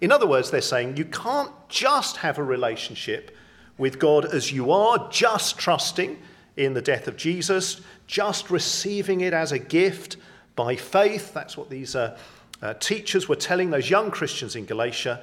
In 0.00 0.12
other 0.12 0.26
words, 0.26 0.50
they're 0.50 0.60
saying 0.60 0.96
you 0.96 1.04
can't 1.04 1.52
just 1.68 2.18
have 2.18 2.38
a 2.38 2.44
relationship 2.44 3.36
with 3.78 3.98
God 3.98 4.24
as 4.24 4.52
you 4.52 4.70
are, 4.72 5.08
just 5.10 5.58
trusting 5.58 6.18
in 6.56 6.74
the 6.74 6.82
death 6.82 7.08
of 7.08 7.16
Jesus, 7.16 7.80
just 8.06 8.50
receiving 8.50 9.20
it 9.20 9.32
as 9.32 9.52
a 9.52 9.58
gift 9.58 10.16
by 10.54 10.76
faith. 10.76 11.34
That's 11.34 11.56
what 11.56 11.68
these 11.68 11.94
uh, 11.94 12.18
uh, 12.62 12.74
teachers 12.74 13.28
were 13.28 13.36
telling 13.36 13.70
those 13.70 13.90
young 13.90 14.10
Christians 14.10 14.56
in 14.56 14.64
Galatia. 14.64 15.22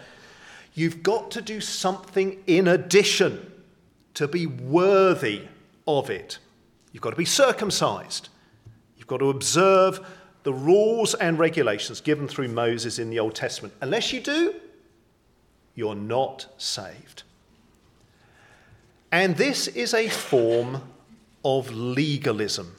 You've 0.75 1.01
got 1.03 1.31
to 1.31 1.41
do 1.41 1.59
something 1.61 2.41
in 2.45 2.67
addition 2.67 3.51
to 4.15 4.27
be 4.27 4.45
worthy 4.45 5.41
of 5.87 6.09
it. 6.09 6.37
You've 6.91 7.01
got 7.01 7.11
to 7.11 7.15
be 7.15 7.25
circumcised. 7.25 8.29
You've 9.03 9.09
got 9.09 9.17
to 9.17 9.31
observe 9.31 9.99
the 10.43 10.53
rules 10.53 11.13
and 11.13 11.37
regulations 11.37 11.99
given 11.99 12.25
through 12.25 12.47
Moses 12.47 12.99
in 12.99 13.09
the 13.09 13.19
Old 13.19 13.35
Testament. 13.35 13.73
Unless 13.81 14.13
you 14.13 14.21
do, 14.21 14.55
you're 15.75 15.93
not 15.93 16.47
saved. 16.57 17.23
And 19.11 19.35
this 19.35 19.67
is 19.67 19.93
a 19.93 20.07
form 20.07 20.81
of 21.43 21.69
legalism, 21.69 22.77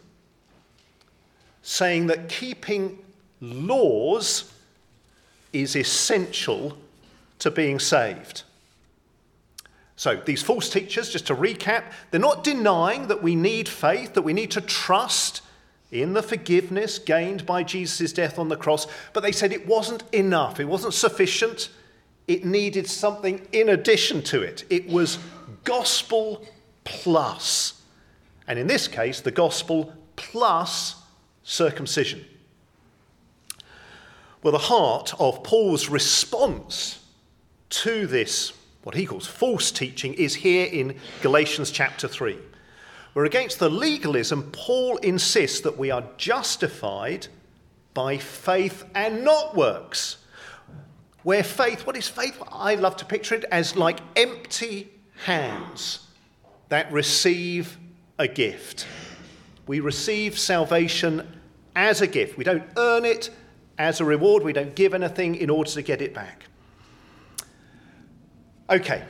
saying 1.61 2.07
that 2.07 2.31
keeping 2.31 3.01
laws 3.43 4.51
is 5.53 5.77
essential 5.77 6.79
to 7.41 7.51
being 7.51 7.79
saved. 7.79 8.45
So, 9.97 10.17
these 10.25 10.43
false 10.43 10.71
teachers, 10.71 11.11
just 11.11 11.27
to 11.27 11.37
recap, 11.37 11.85
they're 12.11 12.19
not 12.19 12.45
denying 12.45 13.09
that 13.09 13.23
we 13.23 13.37
need 13.37 13.69
faith, 13.69 14.15
that 14.15 14.23
we 14.23 14.33
need 14.33 14.51
to 14.53 14.63
trust 14.63 15.43
in 15.91 16.13
the 16.13 16.23
forgiveness 16.23 16.99
gained 16.99 17.47
by 17.47 17.63
Jesus' 17.63 18.13
death 18.13 18.39
on 18.39 18.49
the 18.49 18.57
cross, 18.57 18.87
but 19.13 19.23
they 19.23 19.33
said 19.33 19.53
it 19.53 19.67
wasn't 19.67 20.03
enough, 20.13 20.59
it 20.59 20.65
wasn't 20.65 20.95
sufficient, 20.95 21.71
it 22.27 22.45
needed 22.45 22.89
something 22.89 23.47
in 23.53 23.69
addition 23.69 24.23
to 24.23 24.43
it. 24.43 24.65
It 24.71 24.89
was 24.89 25.19
gospel 25.65 26.47
plus. 26.85 27.83
And 28.47 28.59
in 28.59 28.67
this 28.67 28.89
case, 28.89 29.21
the 29.21 29.31
gospel 29.31 29.93
plus 30.17 30.97
circumcision. 31.43 32.25
Well, 34.43 34.53
the 34.53 34.59
heart 34.59 35.15
of 35.19 35.43
Paul's 35.43 35.89
response 35.89 37.03
to 37.71 38.07
this, 38.07 38.53
what 38.83 38.95
he 38.95 39.07
calls 39.07 39.27
false 39.27 39.71
teaching, 39.71 40.15
is 40.15 40.35
here 40.35 40.67
in 40.67 40.99
Galatians 41.23 41.71
chapter 41.71 42.07
3, 42.07 42.39
where 43.15 43.25
against 43.25 43.59
the 43.59 43.71
legalism, 43.71 44.51
Paul 44.53 44.97
insists 44.99 45.61
that 45.61 45.79
we 45.79 45.91
are 45.91 46.05
justified 46.17 47.29
by 47.95 48.19
faith 48.19 48.85
and 48.95 49.25
not 49.25 49.57
works. 49.57 50.19
Where 51.23 51.45
faith, 51.45 51.87
what 51.87 51.97
is 51.97 52.09
faith? 52.09 52.43
I 52.51 52.75
love 52.75 52.97
to 52.99 53.05
picture 53.05 53.37
it 53.37 53.45
as 53.51 53.77
like 53.77 54.01
empty 54.17 54.91
hands 55.25 56.07
that 56.69 56.93
receive 56.93 57.79
a 58.19 58.29
gift. 58.29 58.87
We 59.67 59.81
receive 59.81 60.39
salvation 60.39 61.41
as 61.75 62.03
a 62.03 62.07
gift. 62.07 62.37
We 62.37 62.45
don't 62.45 62.65
earn 62.77 63.05
it 63.05 63.31
as 63.79 64.01
a 64.01 64.05
reward. 64.05 64.43
We 64.43 64.53
don't 64.53 64.75
give 64.75 64.93
anything 64.93 65.37
in 65.37 65.51
order 65.51 65.71
to 65.71 65.83
get 65.83 66.03
it 66.03 66.15
back. 66.15 66.45
Okay, 68.69 69.05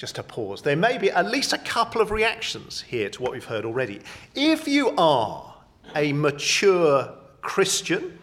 just 0.00 0.16
a 0.16 0.22
pause. 0.22 0.62
There 0.62 0.76
may 0.76 0.96
be 0.96 1.10
at 1.10 1.30
least 1.30 1.52
a 1.52 1.58
couple 1.58 2.00
of 2.00 2.10
reactions 2.10 2.80
here 2.80 3.10
to 3.10 3.22
what 3.22 3.32
we've 3.32 3.44
heard 3.44 3.66
already. 3.66 4.00
If 4.34 4.66
you 4.66 4.94
are 4.96 5.54
a 5.94 6.14
mature 6.14 7.12
Christian, 7.42 8.18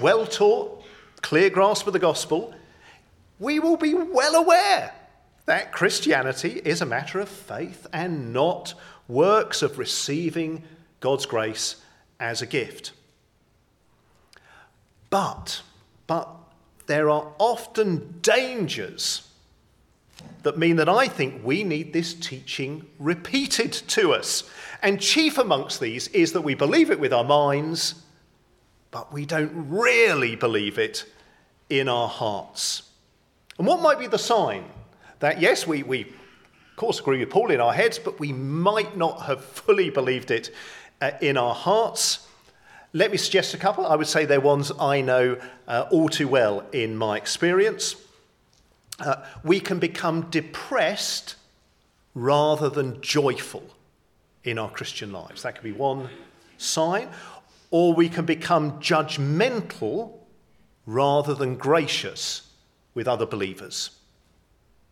well 0.00 0.24
taught, 0.24 0.84
clear 1.20 1.50
grasp 1.50 1.88
of 1.88 1.92
the 1.92 1.98
gospel, 1.98 2.54
we 3.40 3.58
will 3.58 3.76
be 3.76 3.94
well 3.94 4.36
aware 4.36 4.94
that 5.46 5.72
Christianity 5.72 6.62
is 6.64 6.80
a 6.80 6.86
matter 6.86 7.18
of 7.18 7.28
faith 7.28 7.84
and 7.92 8.32
not 8.32 8.74
works 9.08 9.60
of 9.60 9.78
receiving 9.78 10.62
God's 11.00 11.26
grace 11.26 11.82
as 12.20 12.42
a 12.42 12.46
gift. 12.46 12.92
But, 15.10 15.62
but 16.06 16.30
there 16.86 17.10
are 17.10 17.32
often 17.40 18.20
dangers 18.22 19.26
that 20.42 20.58
mean 20.58 20.76
that 20.76 20.88
I 20.88 21.08
think 21.08 21.44
we 21.44 21.62
need 21.62 21.92
this 21.92 22.14
teaching 22.14 22.86
repeated 22.98 23.72
to 23.72 24.12
us. 24.12 24.48
And 24.82 25.00
chief 25.00 25.38
amongst 25.38 25.80
these 25.80 26.08
is 26.08 26.32
that 26.32 26.40
we 26.40 26.54
believe 26.54 26.90
it 26.90 26.98
with 26.98 27.12
our 27.12 27.24
minds, 27.24 27.94
but 28.90 29.12
we 29.12 29.24
don't 29.24 29.52
really 29.68 30.36
believe 30.36 30.78
it 30.78 31.04
in 31.70 31.88
our 31.88 32.08
hearts. 32.08 32.90
And 33.58 33.66
what 33.66 33.80
might 33.80 33.98
be 33.98 34.08
the 34.08 34.18
sign 34.18 34.64
that, 35.20 35.40
yes, 35.40 35.66
we, 35.66 35.82
we 35.84 36.02
of 36.02 36.76
course 36.76 36.98
agree 36.98 37.20
with 37.20 37.30
Paul 37.30 37.50
in 37.50 37.60
our 37.60 37.72
heads, 37.72 37.98
but 37.98 38.18
we 38.18 38.32
might 38.32 38.96
not 38.96 39.22
have 39.22 39.44
fully 39.44 39.90
believed 39.90 40.30
it 40.30 40.50
uh, 41.00 41.12
in 41.20 41.36
our 41.36 41.54
hearts? 41.54 42.26
Let 42.92 43.10
me 43.10 43.16
suggest 43.16 43.54
a 43.54 43.58
couple. 43.58 43.86
I 43.86 43.94
would 43.94 44.06
say 44.06 44.24
they're 44.24 44.40
ones 44.40 44.72
I 44.78 45.00
know 45.00 45.38
uh, 45.68 45.86
all 45.90 46.08
too 46.08 46.28
well 46.28 46.64
in 46.72 46.96
my 46.96 47.16
experience. 47.16 47.96
Uh, 48.98 49.16
we 49.42 49.58
can 49.58 49.78
become 49.78 50.30
depressed 50.30 51.36
rather 52.14 52.68
than 52.68 53.00
joyful 53.00 53.64
in 54.44 54.58
our 54.58 54.70
Christian 54.70 55.12
lives. 55.12 55.42
That 55.42 55.54
could 55.54 55.64
be 55.64 55.72
one 55.72 56.08
sign. 56.58 57.08
Or 57.70 57.94
we 57.94 58.08
can 58.08 58.26
become 58.26 58.72
judgmental 58.80 60.12
rather 60.84 61.34
than 61.34 61.56
gracious 61.56 62.48
with 62.94 63.08
other 63.08 63.24
believers. 63.24 63.90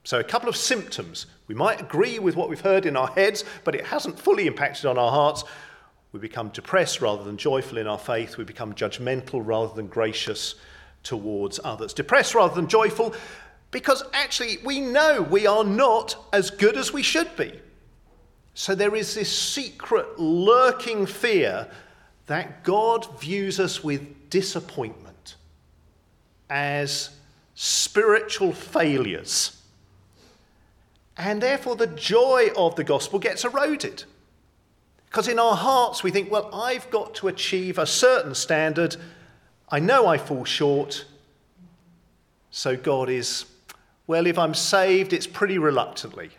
So, 0.04 0.18
a 0.18 0.24
couple 0.24 0.48
of 0.48 0.56
symptoms. 0.56 1.26
We 1.46 1.54
might 1.54 1.80
agree 1.80 2.18
with 2.18 2.36
what 2.36 2.48
we've 2.48 2.60
heard 2.60 2.86
in 2.86 2.96
our 2.96 3.08
heads, 3.08 3.44
but 3.64 3.74
it 3.74 3.86
hasn't 3.86 4.18
fully 4.18 4.46
impacted 4.46 4.86
on 4.86 4.96
our 4.96 5.10
hearts. 5.10 5.44
We 6.12 6.20
become 6.20 6.48
depressed 6.48 7.02
rather 7.02 7.22
than 7.22 7.36
joyful 7.36 7.76
in 7.76 7.86
our 7.86 7.98
faith. 7.98 8.38
We 8.38 8.44
become 8.44 8.74
judgmental 8.74 9.42
rather 9.44 9.74
than 9.74 9.88
gracious 9.88 10.54
towards 11.02 11.60
others. 11.62 11.92
Depressed 11.92 12.34
rather 12.34 12.54
than 12.54 12.66
joyful, 12.66 13.14
because 13.70 14.02
actually 14.12 14.58
we 14.64 14.80
know 14.80 15.22
we 15.22 15.46
are 15.46 15.64
not 15.64 16.16
as 16.32 16.50
good 16.50 16.76
as 16.76 16.92
we 16.92 17.02
should 17.02 17.34
be. 17.36 17.52
So 18.54 18.74
there 18.74 18.94
is 18.94 19.14
this 19.14 19.36
secret 19.36 20.18
lurking 20.18 21.06
fear 21.06 21.68
that 22.26 22.64
God 22.64 23.20
views 23.20 23.58
us 23.60 23.82
with 23.82 24.30
disappointment 24.30 25.36
as 26.48 27.10
spiritual 27.54 28.52
failures 28.52 29.60
and 31.20 31.42
therefore, 31.42 31.76
the 31.76 31.86
joy 31.86 32.48
of 32.56 32.76
the 32.76 32.84
gospel 32.84 33.18
gets 33.18 33.44
eroded. 33.44 34.04
Because 35.04 35.28
in 35.28 35.38
our 35.38 35.54
hearts, 35.54 36.02
we 36.02 36.10
think, 36.10 36.30
well, 36.30 36.48
I've 36.50 36.88
got 36.90 37.14
to 37.16 37.28
achieve 37.28 37.76
a 37.76 37.84
certain 37.84 38.34
standard. 38.34 38.96
I 39.68 39.80
know 39.80 40.06
I 40.06 40.16
fall 40.16 40.46
short. 40.46 41.04
So 42.50 42.74
God 42.74 43.10
is, 43.10 43.44
well, 44.10 44.26
if 44.26 44.40
I'm 44.40 44.54
saved, 44.54 45.12
it's 45.12 45.28
pretty 45.28 45.56
reluctantly 45.56 46.30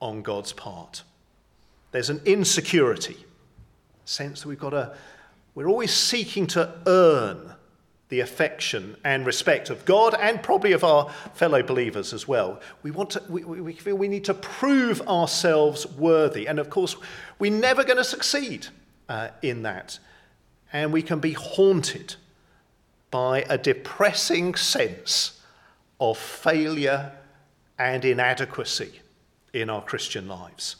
on 0.00 0.22
God's 0.22 0.54
part. 0.54 1.02
There's 1.92 2.08
an 2.08 2.22
insecurity, 2.24 3.26
sense 4.06 4.40
that 4.40 4.48
we've 4.48 4.58
got 4.58 4.70
to, 4.70 4.96
we're 5.54 5.68
always 5.68 5.92
seeking 5.92 6.46
to 6.46 6.72
earn 6.86 7.52
the 8.08 8.20
affection 8.20 8.96
and 9.04 9.26
respect 9.26 9.68
of 9.68 9.84
God 9.84 10.14
and 10.18 10.42
probably 10.42 10.72
of 10.72 10.82
our 10.82 11.10
fellow 11.34 11.62
believers 11.62 12.14
as 12.14 12.26
well. 12.26 12.58
We, 12.82 12.90
want 12.90 13.10
to, 13.10 13.22
we, 13.28 13.44
we 13.44 13.74
feel 13.74 13.96
we 13.96 14.08
need 14.08 14.24
to 14.24 14.32
prove 14.32 15.02
ourselves 15.02 15.86
worthy. 15.86 16.48
And 16.48 16.58
of 16.58 16.70
course, 16.70 16.96
we're 17.38 17.52
never 17.52 17.84
going 17.84 17.98
to 17.98 18.02
succeed 18.02 18.68
uh, 19.10 19.28
in 19.42 19.64
that. 19.64 19.98
And 20.72 20.90
we 20.90 21.02
can 21.02 21.18
be 21.18 21.34
haunted 21.34 22.14
by 23.10 23.44
a 23.46 23.58
depressing 23.58 24.54
sense 24.54 25.39
of 26.00 26.18
failure 26.18 27.12
and 27.78 28.04
inadequacy 28.04 29.00
in 29.52 29.70
our 29.70 29.82
Christian 29.82 30.28
lives. 30.28 30.76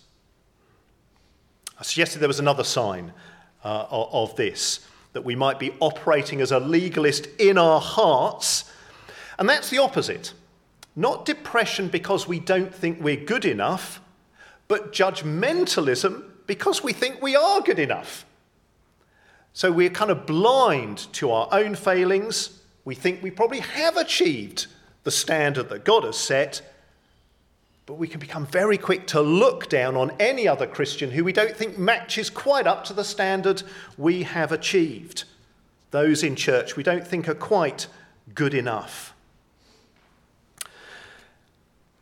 I 1.78 1.82
suggested 1.82 2.18
there 2.18 2.28
was 2.28 2.40
another 2.40 2.64
sign 2.64 3.12
uh, 3.64 3.86
of 3.90 4.36
this, 4.36 4.86
that 5.12 5.24
we 5.24 5.34
might 5.34 5.58
be 5.58 5.72
operating 5.80 6.40
as 6.40 6.52
a 6.52 6.60
legalist 6.60 7.26
in 7.38 7.58
our 7.58 7.80
hearts, 7.80 8.70
and 9.38 9.48
that's 9.48 9.70
the 9.70 9.78
opposite. 9.78 10.32
Not 10.96 11.24
depression 11.24 11.88
because 11.88 12.28
we 12.28 12.38
don't 12.38 12.74
think 12.74 13.00
we're 13.00 13.24
good 13.24 13.44
enough, 13.44 14.00
but 14.68 14.92
judgmentalism 14.92 16.24
because 16.46 16.82
we 16.82 16.92
think 16.92 17.22
we 17.22 17.36
are 17.36 17.60
good 17.60 17.78
enough. 17.78 18.26
So 19.52 19.72
we're 19.72 19.90
kind 19.90 20.10
of 20.10 20.26
blind 20.26 20.98
to 21.14 21.30
our 21.32 21.48
own 21.52 21.74
failings. 21.74 22.60
We 22.84 22.94
think 22.94 23.22
we 23.22 23.30
probably 23.30 23.60
have 23.60 23.96
achieved 23.96 24.66
the 25.04 25.10
standard 25.10 25.68
that 25.68 25.84
God 25.84 26.04
has 26.04 26.16
set, 26.16 26.62
but 27.86 27.94
we 27.94 28.06
can 28.06 28.20
become 28.20 28.46
very 28.46 28.78
quick 28.78 29.06
to 29.08 29.20
look 29.20 29.68
down 29.68 29.96
on 29.96 30.12
any 30.20 30.46
other 30.46 30.66
Christian 30.66 31.10
who 31.10 31.24
we 31.24 31.32
don't 31.32 31.56
think 31.56 31.78
matches 31.78 32.30
quite 32.30 32.66
up 32.66 32.84
to 32.84 32.92
the 32.92 33.04
standard 33.04 33.62
we 33.98 34.22
have 34.22 34.52
achieved. 34.52 35.24
Those 35.90 36.22
in 36.22 36.36
church 36.36 36.76
we 36.76 36.82
don't 36.82 37.06
think 37.06 37.28
are 37.28 37.34
quite 37.34 37.88
good 38.34 38.54
enough. 38.54 39.14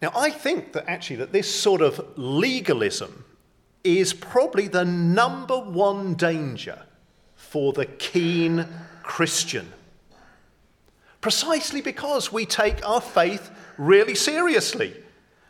Now, 0.01 0.13
I 0.15 0.31
think 0.31 0.75
that 0.75 0.89
actually 0.89 1.17
that 1.17 1.33
this 1.33 1.53
sort 1.53 1.81
of 1.81 2.17
legalism 2.17 3.25
is 3.83 4.13
probably 4.13 4.69
the 4.69 4.85
number 4.85 5.59
one 5.59 6.15
danger 6.15 6.83
for 7.35 7.73
the 7.73 7.87
keen 7.87 8.67
Christian. 9.03 9.73
Precisely 11.21 11.81
because 11.81 12.33
we 12.33 12.47
take 12.47 12.87
our 12.89 13.01
faith 13.01 13.51
really 13.77 14.15
seriously. 14.15 14.95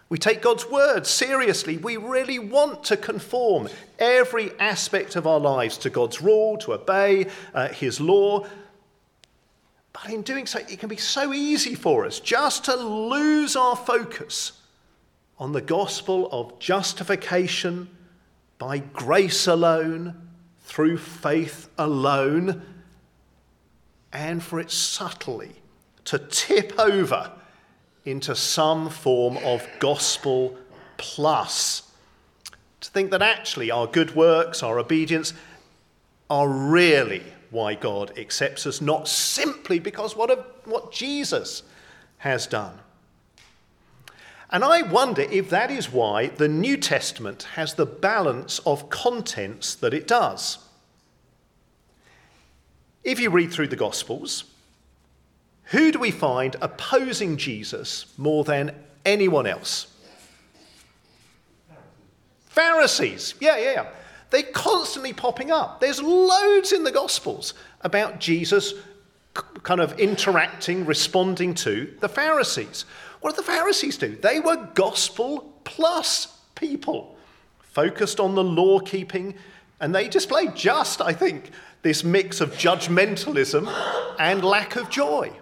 We 0.08 0.16
take 0.16 0.40
God's 0.40 0.68
word 0.68 1.06
seriously. 1.06 1.76
We 1.76 1.98
really 1.98 2.38
want 2.38 2.84
to 2.84 2.96
conform 2.96 3.68
every 3.98 4.50
aspect 4.58 5.16
of 5.16 5.26
our 5.26 5.38
lives 5.38 5.76
to 5.78 5.90
God's 5.90 6.22
rule, 6.22 6.56
to 6.58 6.72
obey 6.72 7.26
uh, 7.52 7.68
His 7.68 8.00
law. 8.00 8.46
But 9.92 10.10
in 10.10 10.22
doing 10.22 10.46
so, 10.46 10.60
it 10.60 10.78
can 10.78 10.88
be 10.88 10.96
so 10.96 11.34
easy 11.34 11.74
for 11.74 12.06
us 12.06 12.20
just 12.20 12.64
to 12.66 12.76
lose 12.76 13.54
our 13.54 13.76
focus 13.76 14.52
on 15.38 15.52
the 15.52 15.60
gospel 15.60 16.28
of 16.32 16.58
justification 16.58 17.88
by 18.58 18.78
grace 18.78 19.46
alone, 19.46 20.28
through 20.62 20.98
faith 20.98 21.68
alone, 21.78 22.62
and 24.12 24.42
for 24.42 24.60
it 24.60 24.70
subtly 24.70 25.56
to 26.04 26.18
tip 26.18 26.78
over 26.78 27.32
into 28.04 28.34
some 28.34 28.88
form 28.88 29.36
of 29.38 29.66
gospel 29.78 30.56
plus. 30.96 31.90
To 32.80 32.90
think 32.90 33.10
that 33.10 33.22
actually 33.22 33.70
our 33.70 33.86
good 33.86 34.14
works, 34.14 34.62
our 34.62 34.78
obedience, 34.78 35.34
are 36.30 36.48
really 36.48 37.22
why 37.50 37.74
God 37.74 38.18
accepts 38.18 38.66
us, 38.66 38.80
not 38.80 39.08
simply 39.08 39.78
because 39.78 40.16
what, 40.16 40.30
of, 40.30 40.44
what 40.64 40.92
Jesus 40.92 41.62
has 42.18 42.46
done. 42.46 42.78
And 44.50 44.64
I 44.64 44.82
wonder 44.82 45.22
if 45.22 45.50
that 45.50 45.70
is 45.70 45.92
why 45.92 46.28
the 46.28 46.48
New 46.48 46.76
Testament 46.76 47.44
has 47.54 47.74
the 47.74 47.86
balance 47.86 48.60
of 48.60 48.88
contents 48.88 49.74
that 49.74 49.92
it 49.92 50.06
does. 50.06 50.58
If 53.04 53.20
you 53.20 53.30
read 53.30 53.52
through 53.52 53.68
the 53.68 53.76
Gospels, 53.76 54.44
who 55.64 55.92
do 55.92 55.98
we 55.98 56.10
find 56.10 56.56
opposing 56.60 57.36
Jesus 57.36 58.06
more 58.16 58.44
than 58.44 58.74
anyone 59.04 59.46
else? 59.46 59.86
Pharisees. 62.46 63.34
Yeah, 63.40 63.56
yeah, 63.56 63.72
yeah. 63.72 63.86
They're 64.30 64.42
constantly 64.42 65.12
popping 65.12 65.50
up. 65.50 65.80
There's 65.80 66.02
loads 66.02 66.72
in 66.72 66.84
the 66.84 66.90
Gospels 66.90 67.54
about 67.82 68.18
Jesus 68.18 68.74
kind 69.62 69.80
of 69.80 69.98
interacting, 69.98 70.84
responding 70.84 71.54
to 71.54 71.94
the 72.00 72.08
Pharisees. 72.08 72.84
What 73.20 73.34
did 73.34 73.44
the 73.44 73.50
Pharisees 73.50 73.96
do? 73.96 74.16
They 74.16 74.40
were 74.40 74.68
gospel 74.74 75.52
plus 75.64 76.38
people, 76.54 77.16
focused 77.60 78.20
on 78.20 78.34
the 78.34 78.44
law 78.44 78.80
keeping, 78.80 79.34
and 79.80 79.94
they 79.94 80.08
displayed 80.08 80.56
just, 80.56 81.00
I 81.00 81.12
think, 81.12 81.50
this 81.82 82.04
mix 82.04 82.40
of 82.40 82.52
judgmentalism 82.52 83.66
and 84.18 84.44
lack 84.44 84.76
of 84.76 84.90
joy. 84.90 85.32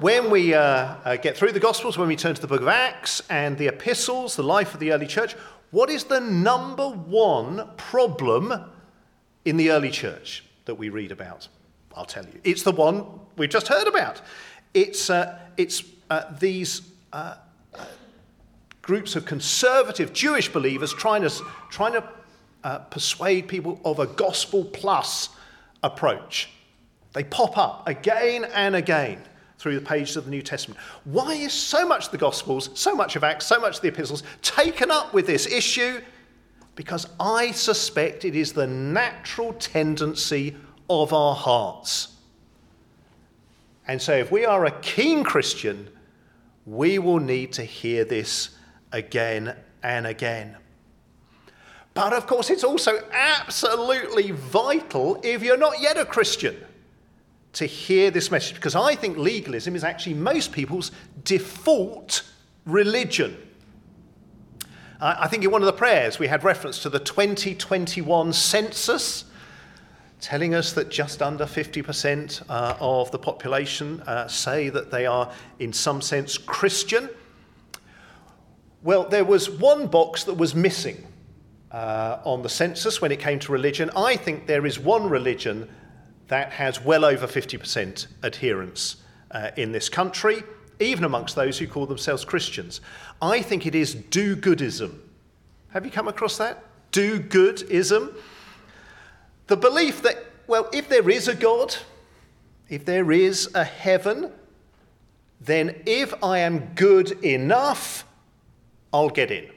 When 0.00 0.30
we 0.30 0.54
uh, 0.54 0.60
uh, 0.60 1.16
get 1.16 1.36
through 1.36 1.52
the 1.52 1.60
Gospels, 1.60 1.98
when 1.98 2.06
we 2.06 2.16
turn 2.16 2.34
to 2.34 2.40
the 2.40 2.46
book 2.46 2.60
of 2.60 2.68
Acts 2.68 3.20
and 3.28 3.58
the 3.58 3.66
epistles, 3.66 4.36
the 4.36 4.44
life 4.44 4.72
of 4.72 4.80
the 4.80 4.92
early 4.92 5.06
church, 5.06 5.34
what 5.70 5.90
is 5.90 6.04
the 6.04 6.20
number 6.20 6.88
one 6.88 7.68
problem 7.76 8.54
in 9.44 9.56
the 9.56 9.70
early 9.70 9.90
church 9.90 10.44
that 10.66 10.76
we 10.76 10.88
read 10.88 11.10
about? 11.10 11.48
I'll 11.94 12.04
tell 12.04 12.24
you. 12.24 12.40
It's 12.44 12.62
the 12.62 12.72
one 12.72 13.04
we've 13.36 13.50
just 13.50 13.68
heard 13.68 13.88
about. 13.88 14.20
It's, 14.72 15.10
uh, 15.10 15.38
it's 15.56 15.82
uh, 16.10 16.32
these 16.38 16.82
uh, 17.12 17.34
uh, 17.74 17.84
groups 18.82 19.16
of 19.16 19.24
conservative 19.24 20.12
Jewish 20.12 20.52
believers 20.52 20.94
trying 20.94 21.22
to, 21.22 21.30
trying 21.70 21.94
to 21.94 22.08
uh, 22.64 22.78
persuade 22.80 23.48
people 23.48 23.80
of 23.84 23.98
a 23.98 24.06
gospel 24.06 24.64
plus 24.64 25.30
approach. 25.82 26.50
They 27.12 27.24
pop 27.24 27.56
up 27.56 27.88
again 27.88 28.44
and 28.54 28.76
again 28.76 29.22
through 29.58 29.74
the 29.74 29.84
pages 29.84 30.16
of 30.16 30.24
the 30.24 30.30
New 30.30 30.42
Testament. 30.42 30.78
Why 31.04 31.34
is 31.34 31.52
so 31.52 31.86
much 31.86 32.06
of 32.06 32.12
the 32.12 32.18
Gospels, 32.18 32.70
so 32.74 32.94
much 32.94 33.16
of 33.16 33.24
Acts, 33.24 33.46
so 33.46 33.58
much 33.58 33.76
of 33.76 33.82
the 33.82 33.88
epistles 33.88 34.22
taken 34.40 34.90
up 34.90 35.12
with 35.12 35.26
this 35.26 35.46
issue? 35.46 36.00
Because 36.76 37.08
I 37.18 37.50
suspect 37.50 38.24
it 38.24 38.36
is 38.36 38.52
the 38.52 38.66
natural 38.66 39.52
tendency 39.54 40.56
of 40.88 41.12
our 41.12 41.34
hearts. 41.34 42.14
And 43.88 44.00
so, 44.00 44.12
if 44.12 44.30
we 44.30 44.44
are 44.44 44.66
a 44.66 44.70
keen 44.80 45.24
Christian, 45.24 45.88
we 46.66 46.98
will 46.98 47.18
need 47.18 47.52
to 47.54 47.64
hear 47.64 48.04
this 48.04 48.50
again 48.92 49.56
and 49.82 50.06
again. 50.06 50.56
But 51.98 52.12
of 52.12 52.28
course, 52.28 52.48
it's 52.48 52.62
also 52.62 53.02
absolutely 53.10 54.30
vital 54.30 55.20
if 55.24 55.42
you're 55.42 55.56
not 55.56 55.80
yet 55.80 55.98
a 55.98 56.04
Christian 56.04 56.56
to 57.54 57.66
hear 57.66 58.12
this 58.12 58.30
message 58.30 58.54
because 58.54 58.76
I 58.76 58.94
think 58.94 59.16
legalism 59.18 59.74
is 59.74 59.82
actually 59.82 60.14
most 60.14 60.52
people's 60.52 60.92
default 61.24 62.22
religion. 62.66 63.36
I 65.00 65.26
think 65.26 65.42
in 65.42 65.50
one 65.50 65.60
of 65.60 65.66
the 65.66 65.72
prayers 65.72 66.20
we 66.20 66.28
had 66.28 66.44
reference 66.44 66.78
to 66.84 66.88
the 66.88 67.00
2021 67.00 68.32
census 68.32 69.24
telling 70.20 70.54
us 70.54 70.74
that 70.74 70.90
just 70.90 71.20
under 71.20 71.46
50% 71.46 72.42
uh, 72.48 72.76
of 72.78 73.10
the 73.10 73.18
population 73.18 74.02
uh, 74.02 74.28
say 74.28 74.68
that 74.68 74.92
they 74.92 75.04
are, 75.04 75.32
in 75.58 75.72
some 75.72 76.00
sense, 76.00 76.38
Christian. 76.38 77.08
Well, 78.84 79.02
there 79.02 79.24
was 79.24 79.50
one 79.50 79.88
box 79.88 80.22
that 80.22 80.34
was 80.34 80.54
missing 80.54 81.07
uh, 81.70 82.18
on 82.24 82.42
the 82.42 82.48
census 82.48 83.00
when 83.00 83.12
it 83.12 83.20
came 83.20 83.38
to 83.40 83.52
religion. 83.52 83.90
I 83.96 84.16
think 84.16 84.46
there 84.46 84.66
is 84.66 84.78
one 84.78 85.08
religion 85.08 85.68
that 86.28 86.52
has 86.52 86.82
well 86.82 87.04
over 87.04 87.26
50% 87.26 88.06
adherence 88.22 88.96
uh, 89.30 89.50
in 89.56 89.72
this 89.72 89.88
country, 89.88 90.42
even 90.80 91.04
amongst 91.04 91.34
those 91.34 91.58
who 91.58 91.66
call 91.66 91.86
themselves 91.86 92.24
Christians. 92.24 92.80
I 93.20 93.42
think 93.42 93.66
it 93.66 93.74
is 93.74 93.94
do 93.94 94.36
goodism. 94.36 94.98
Have 95.70 95.84
you 95.84 95.90
come 95.90 96.08
across 96.08 96.38
that? 96.38 96.64
Do 96.92 97.20
goodism. 97.20 98.14
The 99.46 99.56
belief 99.56 100.02
that, 100.02 100.24
well, 100.46 100.68
if 100.72 100.88
there 100.88 101.08
is 101.10 101.28
a 101.28 101.34
God, 101.34 101.74
if 102.68 102.84
there 102.84 103.10
is 103.10 103.50
a 103.54 103.64
heaven, 103.64 104.30
then 105.40 105.82
if 105.86 106.12
I 106.22 106.40
am 106.40 106.74
good 106.74 107.12
enough, 107.24 108.06
I'll 108.92 109.10
get 109.10 109.30
in. 109.30 109.48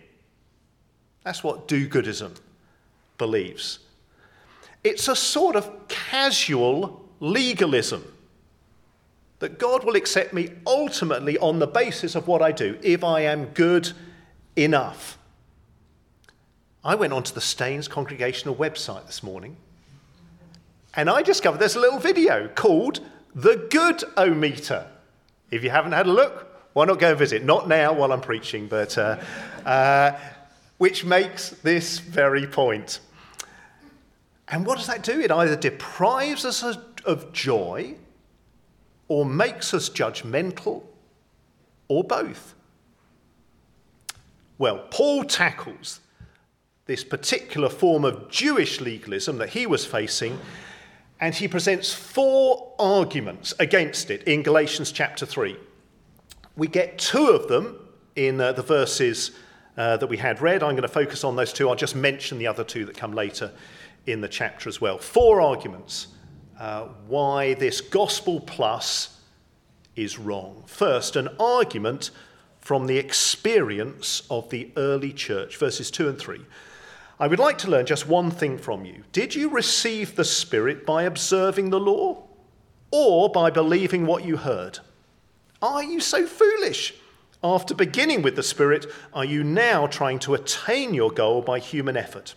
That's 1.24 1.44
what 1.44 1.68
do 1.68 1.88
goodism 1.88 2.36
believes. 3.18 3.80
It's 4.84 5.08
a 5.08 5.16
sort 5.16 5.56
of 5.56 5.88
casual 5.88 7.06
legalism 7.20 8.04
that 9.40 9.60
God 9.60 9.84
will 9.84 9.96
accept 9.96 10.34
me 10.34 10.50
ultimately 10.66 11.38
on 11.38 11.60
the 11.60 11.68
basis 11.68 12.16
of 12.16 12.28
what 12.28 12.42
I 12.42 12.52
do, 12.52 12.78
if 12.82 13.04
I 13.04 13.22
am 13.22 13.46
good 13.46 13.92
enough. 14.56 15.18
I 16.84 16.96
went 16.96 17.14
onto 17.14 17.34
the 17.34 17.42
Staines 17.42 17.88
Congregational 17.88 18.56
website 18.56 19.06
this 19.06 19.22
morning 19.22 19.58
and 20.96 21.10
I 21.10 21.22
discovered 21.22 21.60
there's 21.60 21.76
a 21.76 21.80
little 21.80 22.00
video 22.00 22.50
called 22.50 23.00
The 23.34 23.68
Good 23.70 24.04
O 24.18 24.34
Meter. 24.34 24.88
If 25.52 25.64
you 25.64 25.70
haven't 25.70 25.94
had 25.94 26.08
a 26.08 26.12
look, 26.12 26.48
why 26.74 26.86
not 26.86 27.00
go 27.00 27.10
and 27.10 27.20
visit? 27.20 27.44
Not 27.44 27.68
now 27.68 27.94
while 27.94 28.12
I'm 28.12 28.22
preaching, 28.22 28.68
but 28.68 28.98
uh, 28.98 29.18
uh, 29.66 30.18
which 30.82 31.06
makes 31.06 31.52
this 31.62 32.00
very 32.00 32.48
point. 32.48 33.02
And 34.48 34.66
what 34.66 34.80
does 34.80 34.88
that 34.88 35.04
do? 35.04 35.20
It 35.20 35.30
either 35.30 35.56
deprives 35.56 36.44
us 36.44 36.64
of 37.06 37.32
joy 37.32 37.94
or 39.08 39.24
makes 39.24 39.76
us 39.76 39.92
judgmental 39.92 40.82
or 41.88 42.04
both. 42.04 42.56
Well, 44.58 44.88
Paul 44.90 45.26
tackles 45.26 46.00
this 46.88 47.04
particular 47.04 47.70
form 47.70 48.04
of 48.04 48.28
Jewish 48.32 48.82
legalism 48.82 49.38
that 49.38 49.50
he 49.50 49.68
was 49.68 49.86
facing, 49.86 50.40
and 51.20 51.36
he 51.36 51.48
presents 51.48 51.94
four 51.94 52.74
arguments 52.80 53.54
against 53.60 54.10
it 54.10 54.24
in 54.24 54.42
Galatians 54.42 54.92
chapter 54.92 55.28
3. 55.28 55.56
We 56.58 56.68
get 56.68 56.98
two 56.98 57.28
of 57.28 57.50
them 57.50 57.78
in 58.16 58.42
uh, 58.42 58.54
the 58.54 58.64
verses 58.64 59.30
uh, 59.82 59.98
that 59.98 60.06
we 60.06 60.18
had 60.18 60.40
read. 60.42 60.62
I'm 60.62 60.74
going 60.74 60.84
to 60.84 60.88
focus 60.88 61.24
on 61.24 61.36
those 61.36 61.52
two. 61.52 61.68
I'll 61.68 61.76
just 61.76 61.96
mention 61.96 62.38
the 62.38 62.46
other 62.46 62.64
two 62.64 62.86
that 62.86 62.96
come 62.96 63.14
later 63.14 63.52
in 64.06 64.22
the 64.22 64.28
chapter 64.28 64.70
as 64.70 64.80
well. 64.80 65.00
Four 65.00 65.42
arguments 65.42 66.10
uh, 66.60 66.84
why 67.08 67.56
this 67.56 67.82
gospel 67.82 68.42
plus 68.42 69.20
is 69.96 70.20
wrong. 70.20 70.64
First, 70.68 71.16
an 71.16 71.30
argument 71.40 72.12
from 72.60 72.86
the 72.86 73.00
experience 73.00 74.22
of 74.30 74.52
the 74.52 74.72
early 74.78 75.12
church, 75.12 75.58
verses 75.58 75.90
2 75.90 76.10
and 76.10 76.20
3. 76.20 76.42
I 77.20 77.26
would 77.26 77.40
like 77.40 77.58
to 77.60 77.72
learn 77.72 77.88
just 77.88 78.08
one 78.08 78.30
thing 78.30 78.60
from 78.60 78.86
you. 78.86 79.04
Did 79.12 79.34
you 79.34 79.50
receive 79.50 80.16
the 80.16 80.24
Spirit 80.24 80.86
by 80.86 81.04
observing 81.04 81.72
the 81.72 81.80
law 81.80 82.22
or 82.92 83.32
by 83.32 83.50
believing 83.50 84.06
what 84.06 84.26
you 84.26 84.38
heard? 84.38 84.78
Are 85.60 85.84
you 85.84 86.00
so 86.00 86.28
foolish? 86.28 86.94
After 87.44 87.74
beginning 87.74 88.22
with 88.22 88.36
the 88.36 88.44
Spirit, 88.44 88.86
are 89.14 89.26
you 89.26 89.44
now 89.44 89.88
trying 89.88 90.20
to 90.20 90.36
attain 90.36 90.94
your 90.94 91.12
goal 91.12 91.42
by 91.42 91.60
human 91.60 91.98
effort? 91.98 92.36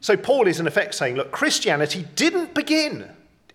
So, 0.00 0.16
Paul 0.16 0.46
is 0.46 0.60
in 0.60 0.66
effect 0.66 0.94
saying, 0.94 1.16
look, 1.16 1.30
Christianity 1.30 2.06
didn't 2.14 2.54
begin, 2.54 3.10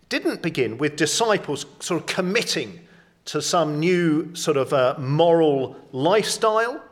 didn't 0.10 0.42
begin 0.42 0.78
with 0.78 0.96
disciples 0.96 1.66
sort 1.80 2.02
of 2.02 2.08
committing 2.08 2.82
to 3.26 3.42
some 3.42 3.80
new 3.80 4.36
sort 4.36 4.58
of 4.58 4.72
uh, 4.74 4.96
moral 5.00 5.76
lifestyle, 5.92 6.84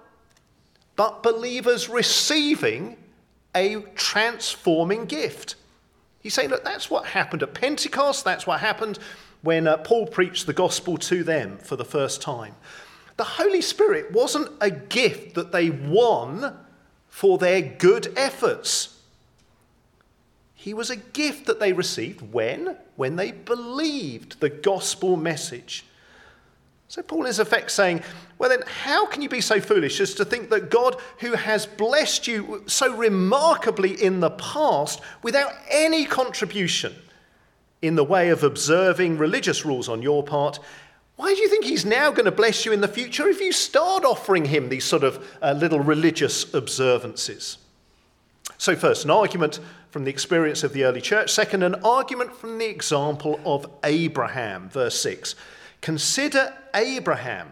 but 0.95 1.21
believers 1.21 1.89
receiving 1.89 2.97
a 3.55 3.81
transforming 3.95 5.05
gift. 5.05 5.55
He's 6.21 6.33
saying, 6.33 6.49
look, 6.49 6.63
that's 6.63 6.89
what 6.89 7.05
happened 7.05 7.43
at 7.43 7.53
Pentecost, 7.53 8.23
that's 8.23 8.47
what 8.47 8.61
happened 8.61 8.97
when 9.43 9.67
uh, 9.67 9.77
Paul 9.77 10.07
preached 10.07 10.47
the 10.47 10.53
gospel 10.53 10.97
to 10.97 11.23
them 11.23 11.57
for 11.57 11.75
the 11.75 11.85
first 11.85 12.21
time. 12.21 12.55
The 13.17 13.23
Holy 13.23 13.61
Spirit 13.61 14.11
wasn't 14.11 14.49
a 14.59 14.71
gift 14.71 15.35
that 15.35 15.51
they 15.51 15.69
won 15.69 16.57
for 17.07 17.37
their 17.37 17.61
good 17.61 18.11
efforts. 18.15 18.99
He 20.55 20.73
was 20.73 20.89
a 20.89 20.95
gift 20.95 21.45
that 21.45 21.59
they 21.59 21.73
received 21.73 22.33
when? 22.33 22.77
When 22.95 23.17
they 23.17 23.31
believed 23.31 24.39
the 24.39 24.49
gospel 24.49 25.17
message. 25.17 25.85
So 26.87 27.01
Paul 27.01 27.25
is 27.25 27.39
in 27.39 27.45
effect 27.45 27.71
saying, 27.71 28.01
well, 28.37 28.49
then, 28.49 28.63
how 28.83 29.05
can 29.07 29.21
you 29.21 29.29
be 29.29 29.41
so 29.41 29.59
foolish 29.59 29.99
as 29.99 30.13
to 30.15 30.25
think 30.25 30.49
that 30.51 30.69
God, 30.69 30.95
who 31.19 31.33
has 31.33 31.65
blessed 31.65 32.27
you 32.27 32.63
so 32.67 32.95
remarkably 32.95 34.01
in 34.01 34.21
the 34.21 34.31
past 34.31 35.01
without 35.21 35.53
any 35.69 36.05
contribution 36.05 36.93
in 37.83 37.95
the 37.95 38.03
way 38.03 38.29
of 38.29 38.43
observing 38.43 39.17
religious 39.17 39.65
rules 39.65 39.89
on 39.89 40.01
your 40.01 40.23
part, 40.23 40.57
why 41.17 41.33
do 41.35 41.41
you 41.41 41.49
think 41.49 41.65
he's 41.65 41.85
now 41.85 42.11
going 42.11 42.25
to 42.25 42.31
bless 42.31 42.65
you 42.65 42.71
in 42.71 42.79
the 42.79 42.87
future 42.87 43.27
if 43.27 43.41
you 43.41 43.51
start 43.51 44.05
offering 44.05 44.45
him 44.45 44.69
these 44.69 44.85
sort 44.85 45.03
of 45.03 45.27
uh, 45.41 45.51
little 45.51 45.81
religious 45.81 46.51
observances? 46.53 47.57
So, 48.57 48.75
first, 48.77 49.03
an 49.03 49.11
argument 49.11 49.59
from 49.91 50.05
the 50.05 50.09
experience 50.09 50.63
of 50.63 50.71
the 50.71 50.85
early 50.85 51.01
church. 51.01 51.31
Second, 51.31 51.61
an 51.61 51.75
argument 51.83 52.35
from 52.35 52.57
the 52.57 52.65
example 52.65 53.39
of 53.45 53.69
Abraham, 53.83 54.69
verse 54.69 54.99
6. 55.01 55.35
Consider 55.81 56.53
Abraham. 56.73 57.51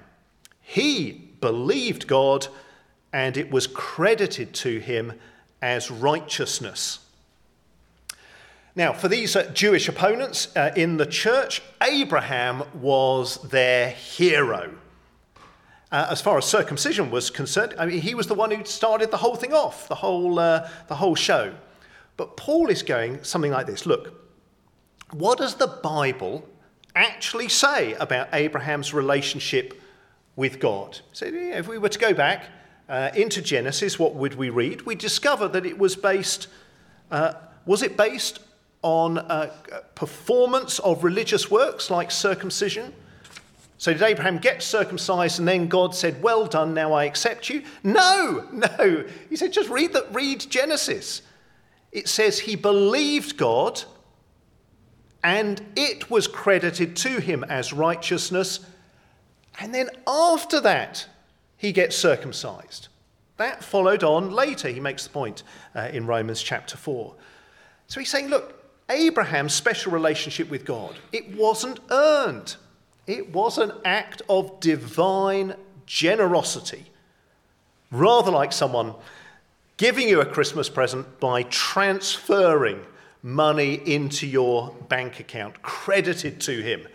He 0.62 1.12
believed 1.42 2.08
God, 2.08 2.48
and 3.12 3.36
it 3.36 3.52
was 3.52 3.68
credited 3.68 4.54
to 4.56 4.80
him 4.80 5.14
as 5.62 5.92
righteousness. 5.92 7.00
Now, 8.76 8.94
for 8.94 9.10
these 9.10 9.36
uh, 9.36 9.52
Jewish 9.54 9.90
opponents 9.90 10.56
uh, 10.56 10.72
in 10.78 10.96
the 10.96 11.06
church, 11.06 11.62
Abraham 11.84 12.64
was 12.74 13.42
their 13.50 13.90
hero. 13.90 14.74
Uh, 15.92 16.08
as 16.10 16.22
far 16.22 16.38
as 16.38 16.46
circumcision 16.46 17.12
was 17.12 17.30
concerned, 17.30 17.76
I 17.78 17.86
mean, 17.86 18.00
he 18.00 18.16
was 18.16 18.28
the 18.28 18.34
one 18.34 18.50
who 18.50 18.64
started 18.64 19.12
the 19.12 19.18
whole 19.18 19.36
thing 19.36 19.52
off, 19.52 19.90
the 19.90 19.96
whole, 19.96 20.40
uh, 20.40 20.70
the 20.88 20.96
whole 20.96 21.16
show. 21.16 21.54
But 22.16 22.38
Paul 22.38 22.70
is 22.70 22.82
going 22.82 23.24
something 23.24 23.52
like 23.52 23.68
this 23.68 23.86
Look, 23.86 24.14
what 25.12 25.38
does 25.38 25.56
the 25.56 25.68
Bible 25.68 26.48
actually 26.96 27.50
say 27.50 27.94
about 27.96 28.30
Abraham's 28.32 28.94
relationship 28.94 29.82
with 30.38 30.62
God? 30.62 30.98
So, 31.12 31.26
yeah, 31.26 31.58
if 31.58 31.68
we 31.68 31.78
were 31.78 31.90
to 31.90 32.00
go 32.00 32.14
back 32.14 32.46
uh, 32.88 33.12
into 33.16 33.42
Genesis, 33.42 34.00
what 34.00 34.16
would 34.16 34.36
we 34.36 34.50
read? 34.50 34.84
We 34.84 34.96
discover 34.96 35.50
that 35.50 35.66
it 35.66 35.78
was 35.78 35.98
based, 35.98 36.48
uh, 37.10 37.34
was 37.66 37.82
it 37.84 37.98
based 37.98 38.40
on 38.82 39.20
uh, 39.20 39.52
performance 39.96 40.80
of 40.80 41.04
religious 41.04 41.52
works 41.52 41.90
like 41.90 42.12
circumcision? 42.12 42.94
So 43.78 43.94
did 43.94 44.04
Abraham 44.04 44.38
get 44.38 44.62
circumcised 44.62 45.40
and 45.40 45.48
then 45.48 45.68
God 45.68 45.96
said, 45.96 46.22
Well 46.22 46.46
done, 46.46 46.76
now 46.76 46.94
I 46.94 47.06
accept 47.06 47.50
you? 47.50 47.64
No, 47.84 48.48
no. 48.54 49.06
He 49.28 49.36
said, 49.36 49.52
just 49.52 49.70
read, 49.70 49.94
the, 49.94 50.06
read 50.12 50.46
Genesis. 50.50 51.24
It 51.92 52.08
says 52.08 52.40
he 52.40 52.56
believed 52.56 53.38
God 53.38 53.82
and 55.24 55.62
it 55.76 56.10
was 56.12 56.28
credited 56.28 56.96
to 56.98 57.20
him 57.20 57.44
as 57.44 57.74
righteousness. 57.74 58.60
And 59.60 59.74
then 59.74 59.90
after 60.08 60.62
that, 60.62 61.08
he 61.58 61.72
gets 61.72 61.96
circumcised. 61.96 62.88
That 63.38 63.64
followed 63.64 64.04
on 64.04 64.30
later, 64.30 64.70
he 64.70 64.80
makes 64.80 65.06
the 65.06 65.10
point 65.10 65.42
uh, 65.76 65.90
in 65.92 66.06
Romans 66.06 66.42
chapter 66.42 66.78
4. 66.78 67.16
So 67.88 68.00
he's 68.00 68.10
saying, 68.10 68.28
look, 68.28 68.61
Abraham's 68.92 69.54
special 69.54 69.92
relationship 69.92 70.50
with 70.50 70.66
God, 70.66 70.96
it 71.12 71.36
wasn't 71.36 71.80
earned. 71.90 72.56
It 73.08 73.34
was 73.34 73.58
an 73.58 73.72
act 73.84 74.22
of 74.30 74.60
divine 74.60 75.56
generosity, 75.86 76.86
rather 77.90 78.32
like 78.32 78.52
someone 78.54 78.94
giving 79.78 80.08
you 80.08 80.22
a 80.22 80.26
Christmas 80.26 80.70
present 80.70 81.20
by 81.20 81.44
transferring 81.44 82.86
money 83.24 83.82
into 83.86 84.28
your 84.28 84.76
bank 84.90 85.20
account, 85.20 85.62
credited 85.62 86.40
to 86.42 86.62
him 86.62 86.88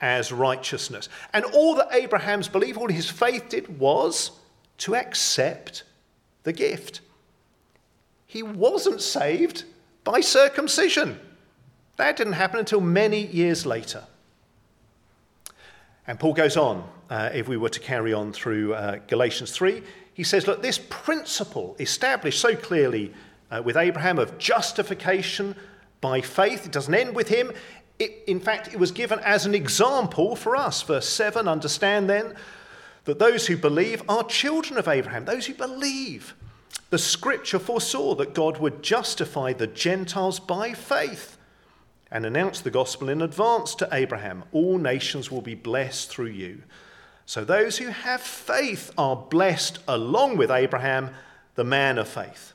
as 0.00 0.32
righteousness. 0.32 1.08
And 1.32 1.44
all 1.44 1.76
that 1.76 1.88
Abraham's 1.92 2.48
belief, 2.48 2.76
all 2.76 2.88
his 2.88 3.08
faith 3.08 3.48
did 3.48 3.78
was 3.78 4.32
to 4.78 4.96
accept 4.96 5.84
the 6.42 6.52
gift. 6.52 7.00
He 8.26 8.42
wasn't 8.42 9.00
saved 9.00 9.64
by 10.02 10.20
circumcision. 10.20 11.20
That 11.96 12.16
didn't 12.16 12.34
happen 12.34 12.58
until 12.58 12.80
many 12.80 13.26
years 13.26 13.66
later. 13.66 14.04
And 16.06 16.18
Paul 16.18 16.32
goes 16.32 16.56
on, 16.56 16.88
uh, 17.10 17.30
if 17.32 17.48
we 17.48 17.56
were 17.56 17.68
to 17.68 17.80
carry 17.80 18.12
on 18.12 18.32
through 18.32 18.74
uh, 18.74 18.98
Galatians 19.06 19.52
3, 19.52 19.82
he 20.14 20.24
says, 20.24 20.46
Look, 20.46 20.62
this 20.62 20.78
principle 20.78 21.76
established 21.78 22.40
so 22.40 22.56
clearly 22.56 23.12
uh, 23.50 23.62
with 23.62 23.76
Abraham 23.76 24.18
of 24.18 24.38
justification 24.38 25.54
by 26.00 26.20
faith, 26.20 26.66
it 26.66 26.72
doesn't 26.72 26.94
end 26.94 27.14
with 27.14 27.28
him. 27.28 27.52
It, 27.98 28.24
in 28.26 28.40
fact, 28.40 28.68
it 28.72 28.78
was 28.78 28.90
given 28.90 29.20
as 29.20 29.46
an 29.46 29.54
example 29.54 30.34
for 30.34 30.56
us. 30.56 30.82
Verse 30.82 31.08
7 31.08 31.46
Understand 31.46 32.10
then 32.10 32.34
that 33.04 33.18
those 33.18 33.46
who 33.46 33.56
believe 33.56 34.02
are 34.08 34.24
children 34.24 34.78
of 34.78 34.88
Abraham, 34.88 35.24
those 35.24 35.46
who 35.46 35.54
believe. 35.54 36.34
The 36.90 36.98
scripture 36.98 37.58
foresaw 37.58 38.14
that 38.16 38.34
God 38.34 38.58
would 38.58 38.82
justify 38.82 39.52
the 39.52 39.66
Gentiles 39.66 40.40
by 40.40 40.72
faith 40.72 41.38
and 42.12 42.26
announce 42.26 42.60
the 42.60 42.70
gospel 42.70 43.08
in 43.08 43.22
advance 43.22 43.74
to 43.76 43.88
Abraham. 43.90 44.44
All 44.52 44.78
nations 44.78 45.30
will 45.30 45.40
be 45.40 45.54
blessed 45.54 46.10
through 46.10 46.26
you. 46.26 46.62
So 47.24 47.44
those 47.44 47.78
who 47.78 47.88
have 47.88 48.20
faith 48.20 48.92
are 48.98 49.16
blessed 49.16 49.78
along 49.88 50.36
with 50.36 50.50
Abraham, 50.50 51.10
the 51.54 51.64
man 51.64 51.96
of 51.96 52.06
faith. 52.06 52.52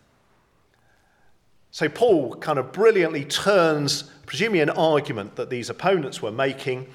So 1.71 1.89
Paul 1.89 2.35
kind 2.35 2.59
of 2.59 2.71
brilliantly 2.71 3.25
turns, 3.25 4.03
presumably, 4.25 4.61
an 4.61 4.69
argument 4.69 5.35
that 5.35 5.49
these 5.49 5.69
opponents 5.69 6.21
were 6.21 6.31
making 6.31 6.87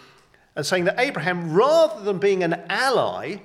and 0.55 0.64
saying 0.64 0.85
that 0.85 1.01
Abraham, 1.01 1.53
rather 1.53 2.03
than 2.05 2.18
being 2.18 2.42
an 2.44 2.62
ally 2.68 3.38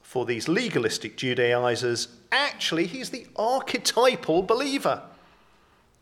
for 0.00 0.24
these 0.24 0.48
legalistic 0.48 1.16
Judaizers, 1.16 2.08
actually 2.32 2.86
he's 2.86 3.10
the 3.10 3.26
archetypal 3.36 4.42
believer. 4.42 5.02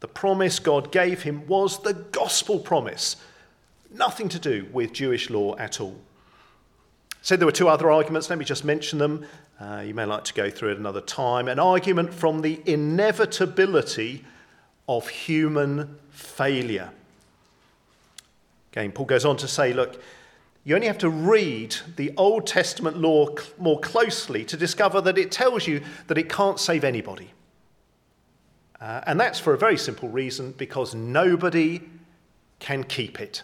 The 0.01 0.09
promise 0.09 0.59
God 0.59 0.93
gave 0.93 1.23
him 1.23 1.47
was 1.47 1.83
the 1.83 1.95
gospel 1.95 2.59
promise, 2.59 3.17
nothing 3.91 4.29
to 4.31 4.39
do 4.39 4.67
with 4.73 4.93
Jewish 4.93 5.31
law 5.31 5.57
at 5.57 5.81
all. 5.81 5.99
So 7.23 7.37
there 7.37 7.47
were 7.47 7.53
two 7.53 7.69
other 7.69 7.91
arguments. 7.91 8.29
Let 8.29 8.39
me 8.39 8.45
just 8.45 8.65
mention 8.65 8.99
them. 8.99 9.27
Uh, 9.59 9.83
you 9.87 9.95
may 9.95 10.05
like 10.05 10.25
to 10.25 10.35
go 10.35 10.51
through 10.51 10.73
it 10.73 10.79
another 10.79 11.01
time. 11.01 11.49
An 11.49 11.59
argument 11.59 12.13
from 12.13 12.43
the 12.43 12.61
inevitability 12.67 14.25
of 14.89 15.09
human 15.09 15.99
failure. 16.11 16.91
Again, 18.73 18.93
Paul 18.93 19.07
goes 19.07 19.25
on 19.25 19.37
to 19.39 19.49
say, 19.49 19.73
look, 19.73 20.03
you 20.65 20.75
only 20.75 20.87
have 20.87 20.99
to 20.99 21.09
read 21.09 21.77
the 21.97 22.13
Old 22.17 22.47
Testament 22.47 22.97
law 22.97 23.29
more 23.59 23.79
closely 23.81 24.45
to 24.47 24.57
discover 24.57 25.01
that 25.03 25.17
it 25.17 25.31
tells 25.31 25.67
you 25.67 25.83
that 26.09 26.19
it 26.19 26.29
can't 26.29 26.59
save 26.59 26.85
anybody. 26.85 27.31
Uh, 28.81 29.01
and 29.07 29.19
that's 29.19 29.39
for 29.39 29.55
a 29.55 29.59
very 29.59 29.79
simple 29.79 30.09
reason 30.09 30.53
because 30.53 30.95
nobody 30.95 31.81
can 32.59 32.85
keep 32.85 33.21
it. 33.21 33.43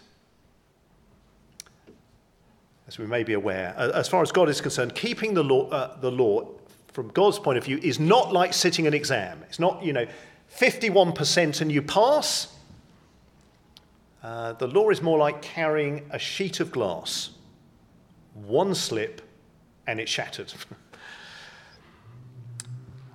As 2.87 2.97
we 2.97 3.05
may 3.07 3.23
be 3.23 3.33
aware, 3.33 3.73
as 3.77 4.07
far 4.09 4.21
as 4.21 4.31
God 4.31 4.49
is 4.49 4.59
concerned, 4.59 4.95
keeping 4.95 5.33
the 5.33 5.43
law, 5.43 5.69
uh, 5.69 5.99
the 6.01 6.11
law 6.11 6.47
from 6.91 7.07
God's 7.09 7.39
point 7.39 7.57
of 7.57 7.63
view 7.63 7.79
is 7.81 7.99
not 7.99 8.33
like 8.33 8.53
sitting 8.53 8.85
an 8.85 8.93
exam. 8.93 9.41
It's 9.47 9.59
not, 9.59 9.83
you 9.83 9.93
know, 9.93 10.05
51% 10.57 11.61
and 11.61 11.71
you 11.71 11.81
pass. 11.81 12.53
Uh, 14.21 14.53
the 14.53 14.67
law 14.67 14.89
is 14.89 15.01
more 15.01 15.17
like 15.17 15.41
carrying 15.41 16.05
a 16.11 16.19
sheet 16.19 16.59
of 16.59 16.71
glass. 16.71 17.31
One 18.33 18.75
slip 18.75 19.21
and 19.87 19.99
it's 19.99 20.11
shattered. 20.11 20.53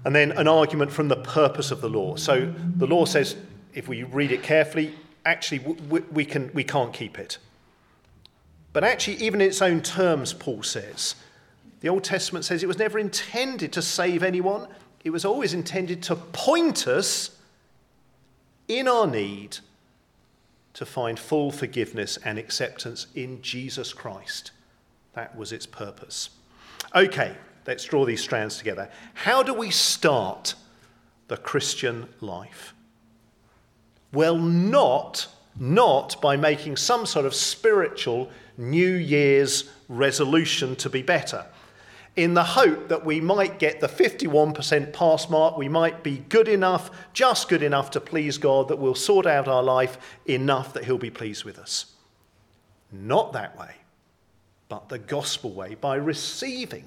and 0.07 0.15
then 0.15 0.31
an 0.39 0.47
argument 0.47 0.93
from 0.93 1.09
the 1.09 1.17
purpose 1.17 1.73
of 1.73 1.81
the 1.81 1.89
law. 1.89 2.15
So 2.15 2.55
the 2.77 2.87
law 2.87 3.07
says, 3.07 3.35
if 3.75 3.89
we 3.89 4.05
read 4.05 4.31
it 4.31 4.41
carefully, 4.41 4.95
actually 5.25 5.59
we, 5.59 5.99
we, 6.13 6.25
can, 6.25 6.49
we 6.55 6.63
can't 6.63 6.93
keep 6.93 7.19
it. 7.19 7.39
But 8.73 8.85
actually, 8.85 9.17
even 9.17 9.41
in 9.41 9.49
its 9.49 9.61
own 9.61 9.83
terms, 9.83 10.33
Paul 10.33 10.63
says, 10.63 11.17
the 11.81 11.89
Old 11.89 12.05
Testament 12.05 12.45
says 12.45 12.63
it 12.63 12.69
was 12.69 12.79
never 12.79 13.01
intended 13.01 13.73
to 13.73 13.83
save 13.83 14.23
anyone, 14.23 14.69
it 15.03 15.11
was 15.11 15.25
always 15.25 15.53
intended 15.53 16.05
to 16.05 16.15
point 16.15 16.87
us 16.87 17.37
in 18.69 18.87
our 18.87 19.09
need 19.09 19.59
to 20.75 20.87
find 20.87 21.19
full 21.19 21.51
forgiveness 21.51 22.17
and 22.25 22.39
acceptance 22.39 23.09
in 23.17 23.43
Jesus 23.43 23.93
Christ. 23.93 24.53
That 25.15 25.37
was 25.37 25.51
its 25.51 25.67
purpose. 25.67 26.31
Okay, 26.95 27.35
let's 27.67 27.85
draw 27.85 28.05
these 28.05 28.23
strands 28.23 28.59
together. 28.59 28.91
How 29.15 29.43
do 29.43 29.53
we 29.55 29.71
start 29.71 30.55
the 31.29 31.37
Christian 31.37 32.09
life? 32.21 32.75
Well, 34.13 34.37
not, 34.37 35.29
not 35.59 36.21
by 36.21 36.37
making 36.37 36.77
some 36.77 37.07
sort 37.07 37.27
of 37.27 37.35
spiritual 37.35 38.31
New 38.57 38.95
Year's 38.95 39.71
resolution 39.89 40.77
to 40.77 40.89
be 40.89 41.03
better. 41.03 41.47
In 42.15 42.33
the 42.33 42.45
hope 42.45 42.89
that 42.89 43.05
we 43.05 43.21
might 43.21 43.59
get 43.59 43.81
the 43.81 43.89
51% 43.89 44.93
pass 44.95 45.29
mark, 45.29 45.59
we 45.59 45.69
might 45.69 46.03
be 46.03 46.25
good 46.31 46.49
enough, 46.49 46.91
just 47.13 47.49
good 47.49 47.63
enough 47.63 47.91
to 47.91 48.01
please 48.01 48.39
God, 48.39 48.69
that 48.69 48.79
we'll 48.79 48.95
sort 48.95 49.27
out 49.27 49.49
our 49.49 49.63
life 49.63 49.99
enough 50.25 50.73
that 50.73 50.85
He'll 50.85 50.97
be 50.97 51.11
pleased 51.11 51.45
with 51.45 51.59
us. 51.59 51.93
Not 52.91 53.35
that 53.35 53.59
way 53.59 53.75
but 54.69 54.89
the 54.89 54.99
gospel 54.99 55.53
way 55.53 55.75
by 55.75 55.97
receiving 55.97 56.85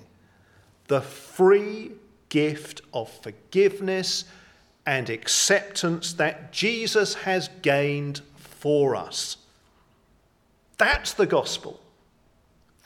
the 0.89 1.01
free 1.01 1.91
gift 2.27 2.81
of 2.93 3.09
forgiveness 3.09 4.25
and 4.85 5.09
acceptance 5.09 6.13
that 6.13 6.51
Jesus 6.51 7.13
has 7.13 7.49
gained 7.61 8.21
for 8.35 8.95
us. 8.95 9.37
That's 10.77 11.13
the 11.13 11.27
gospel. 11.27 11.79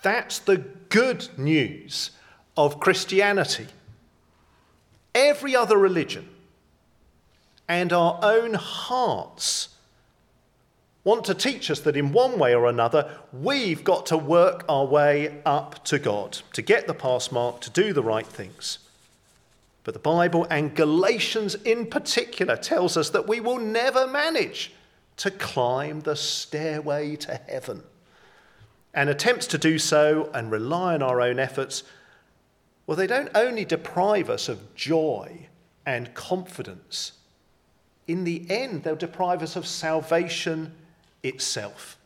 That's 0.04 0.40
the 0.40 0.58
good 0.58 1.30
news 1.38 2.12
of 2.58 2.80
Christianity. 2.80 3.68
Every 5.16 5.56
other 5.56 5.78
religion 5.78 6.28
and 7.70 7.94
our 7.94 8.20
own 8.22 8.56
hearts 8.56 9.70
want 11.04 11.26
to 11.26 11.34
teach 11.34 11.70
us 11.70 11.82
that 11.82 11.98
in 11.98 12.14
one 12.14 12.40
way 12.40 12.56
or 12.56 12.68
another, 12.68 13.20
we've 13.34 13.84
got 13.84 14.06
to 14.08 14.18
work 14.18 14.64
our 14.70 14.86
way 14.86 15.42
up 15.46 15.84
to 15.86 16.00
God, 16.00 16.40
to 16.54 16.62
get 16.62 16.88
the 16.88 16.94
pass 16.94 17.32
mark, 17.32 17.62
to 17.62 17.70
do 17.70 17.94
the 17.94 18.04
right 18.04 18.26
things. 18.26 18.80
But 19.84 19.94
the 19.94 20.00
Bible 20.00 20.48
and 20.50 20.76
Galatians 20.76 21.56
in 21.56 21.88
particular 21.88 22.56
tells 22.56 22.96
us 22.96 23.10
that 23.10 23.28
we 23.28 23.42
will 23.42 23.60
never 23.60 24.08
manage 24.08 24.72
to 25.18 25.30
climb 25.30 26.02
the 26.02 26.16
stairway 26.16 27.18
to 27.18 27.36
heaven. 27.36 27.84
And 28.94 29.10
attempts 29.10 29.48
to 29.48 29.58
do 29.58 29.78
so 29.78 30.30
and 30.34 30.52
rely 30.52 30.94
on 30.94 31.04
our 31.04 31.20
own 31.20 31.38
efforts, 31.38 31.84
well, 32.88 32.96
they 32.96 33.08
don't 33.08 33.30
only 33.36 33.66
deprive 33.66 34.30
us 34.30 34.48
of 34.48 34.74
joy 34.76 35.48
and 35.86 36.14
confidence, 36.14 37.14
in 38.08 38.24
the 38.24 38.46
end, 38.50 38.84
they'll 38.84 38.96
deprive 38.96 39.42
us 39.42 39.56
of 39.56 39.66
salvation 39.66 40.74
itself. 41.24 41.98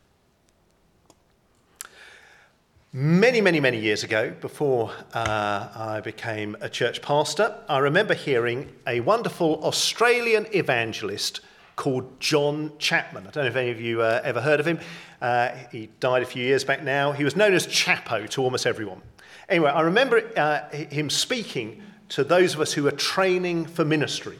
Many, 2.94 3.42
many, 3.42 3.60
many 3.60 3.80
years 3.80 4.04
ago, 4.04 4.34
before 4.40 4.92
uh, 5.14 5.68
I 5.76 6.02
became 6.04 6.56
a 6.62 6.70
church 6.70 7.02
pastor, 7.02 7.56
I 7.68 7.80
remember 7.80 8.14
hearing 8.14 8.74
a 8.88 9.02
wonderful 9.02 9.64
Australian 9.64 10.48
evangelist 10.54 11.42
called 11.76 12.20
John 12.20 12.72
Chapman. 12.80 13.28
I 13.28 13.32
don't 13.32 13.44
know 13.44 13.50
if 13.50 13.56
any 13.56 13.72
of 13.72 13.82
you 13.82 14.02
uh, 14.02 14.22
ever 14.24 14.42
heard 14.42 14.60
of 14.60 14.66
him. 14.66 14.80
Uh, 15.22 15.50
he 15.72 15.90
died 16.00 16.24
a 16.24 16.26
few 16.26 16.44
years 16.44 16.64
back 16.64 16.82
now. 16.82 17.12
He 17.12 17.24
was 17.24 17.36
known 17.36 17.54
as 17.54 17.68
Chapo 17.68 18.28
to 18.30 18.42
almost 18.42 18.66
everyone. 18.66 19.02
Anyway, 19.50 19.70
I 19.70 19.82
remember 19.82 20.22
uh, 20.36 20.70
him 20.70 21.10
speaking 21.10 21.84
to 22.10 22.24
those 22.24 22.54
of 22.56 22.62
us 22.62 22.74
who 22.74 22.84
were 22.84 22.92
training 22.92 23.66
for 23.66 23.86
ministry. 23.86 24.40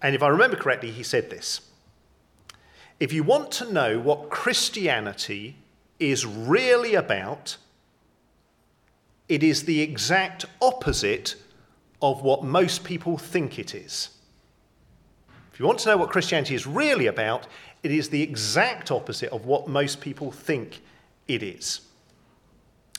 And 0.00 0.14
if 0.14 0.22
I 0.22 0.28
remember 0.28 0.56
correctly, 0.56 0.90
he 0.90 1.02
said 1.02 1.30
this 1.30 1.60
if 3.00 3.14
you 3.14 3.22
want 3.22 3.50
to 3.52 3.72
know 3.72 3.98
what 3.98 4.28
Christianity 4.28 5.56
is 5.98 6.26
really 6.26 6.94
about, 6.94 7.56
it 9.28 9.42
is 9.42 9.64
the 9.64 9.80
exact 9.80 10.44
opposite 10.60 11.34
of 12.02 12.22
what 12.22 12.44
most 12.44 12.84
people 12.84 13.16
think 13.16 13.58
it 13.58 13.74
is. 13.74 14.10
If 15.52 15.58
you 15.58 15.66
want 15.66 15.78
to 15.80 15.88
know 15.88 15.96
what 15.96 16.10
Christianity 16.10 16.54
is 16.54 16.66
really 16.66 17.06
about, 17.06 17.46
it 17.82 17.90
is 17.90 18.10
the 18.10 18.22
exact 18.22 18.90
opposite 18.90 19.30
of 19.30 19.46
what 19.46 19.68
most 19.68 20.00
people 20.00 20.30
think 20.30 20.80
it 21.26 21.42
is. 21.42 21.80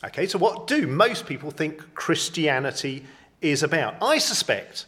Okay, 0.04 0.26
so 0.26 0.40
what 0.40 0.66
do 0.66 0.88
most 0.88 1.28
people 1.28 1.52
think 1.52 1.94
Christianity 1.94 3.06
is 3.40 3.62
about? 3.62 3.96
I 4.02 4.18
suspect 4.18 4.88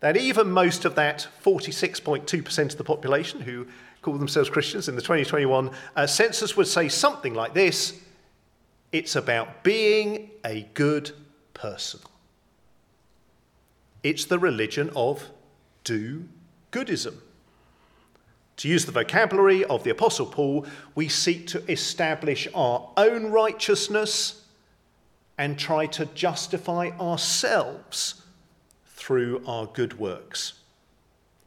that 0.00 0.16
even 0.16 0.50
most 0.50 0.86
of 0.86 0.94
that 0.94 1.28
46.2% 1.44 2.58
of 2.58 2.78
the 2.78 2.84
population 2.84 3.40
who 3.42 3.66
call 4.02 4.16
themselves 4.16 4.48
Christians 4.48 4.88
in 4.88 4.96
the 4.96 5.02
2021 5.02 5.70
uh, 5.96 6.06
census 6.06 6.56
would 6.56 6.66
say 6.66 6.88
something 6.88 7.34
like 7.34 7.54
this 7.54 8.00
It's 8.92 9.16
about 9.16 9.62
being 9.62 10.30
a 10.44 10.68
good 10.74 11.12
person. 11.54 12.00
It's 14.02 14.24
the 14.24 14.38
religion 14.38 14.90
of 14.96 15.28
do 15.84 16.24
goodism. 16.72 17.16
To 18.58 18.68
use 18.68 18.84
the 18.84 18.92
vocabulary 18.92 19.64
of 19.64 19.84
the 19.84 19.90
Apostle 19.90 20.26
Paul, 20.26 20.66
we 20.94 21.08
seek 21.08 21.46
to 21.48 21.70
establish 21.70 22.46
our 22.54 22.90
own 22.96 23.30
righteousness 23.30 24.44
and 25.38 25.58
try 25.58 25.86
to 25.86 26.04
justify 26.06 26.90
ourselves 27.00 28.22
through 28.86 29.42
our 29.46 29.64
good 29.64 29.98
works. 29.98 30.52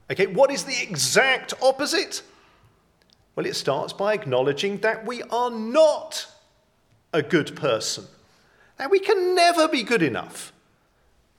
Okay, 0.09 0.25
what 0.25 0.49
is 0.49 0.63
the 0.63 0.81
exact 0.81 1.53
opposite? 1.61 2.23
Well, 3.35 3.45
it 3.45 3.55
starts 3.55 3.93
by 3.93 4.13
acknowledging 4.13 4.77
that 4.79 5.05
we 5.05 5.23
are 5.23 5.49
not 5.49 6.27
a 7.13 7.21
good 7.21 7.55
person, 7.55 8.05
that 8.77 8.91
we 8.91 8.99
can 8.99 9.35
never 9.35 9.67
be 9.67 9.83
good 9.83 10.01
enough 10.01 10.53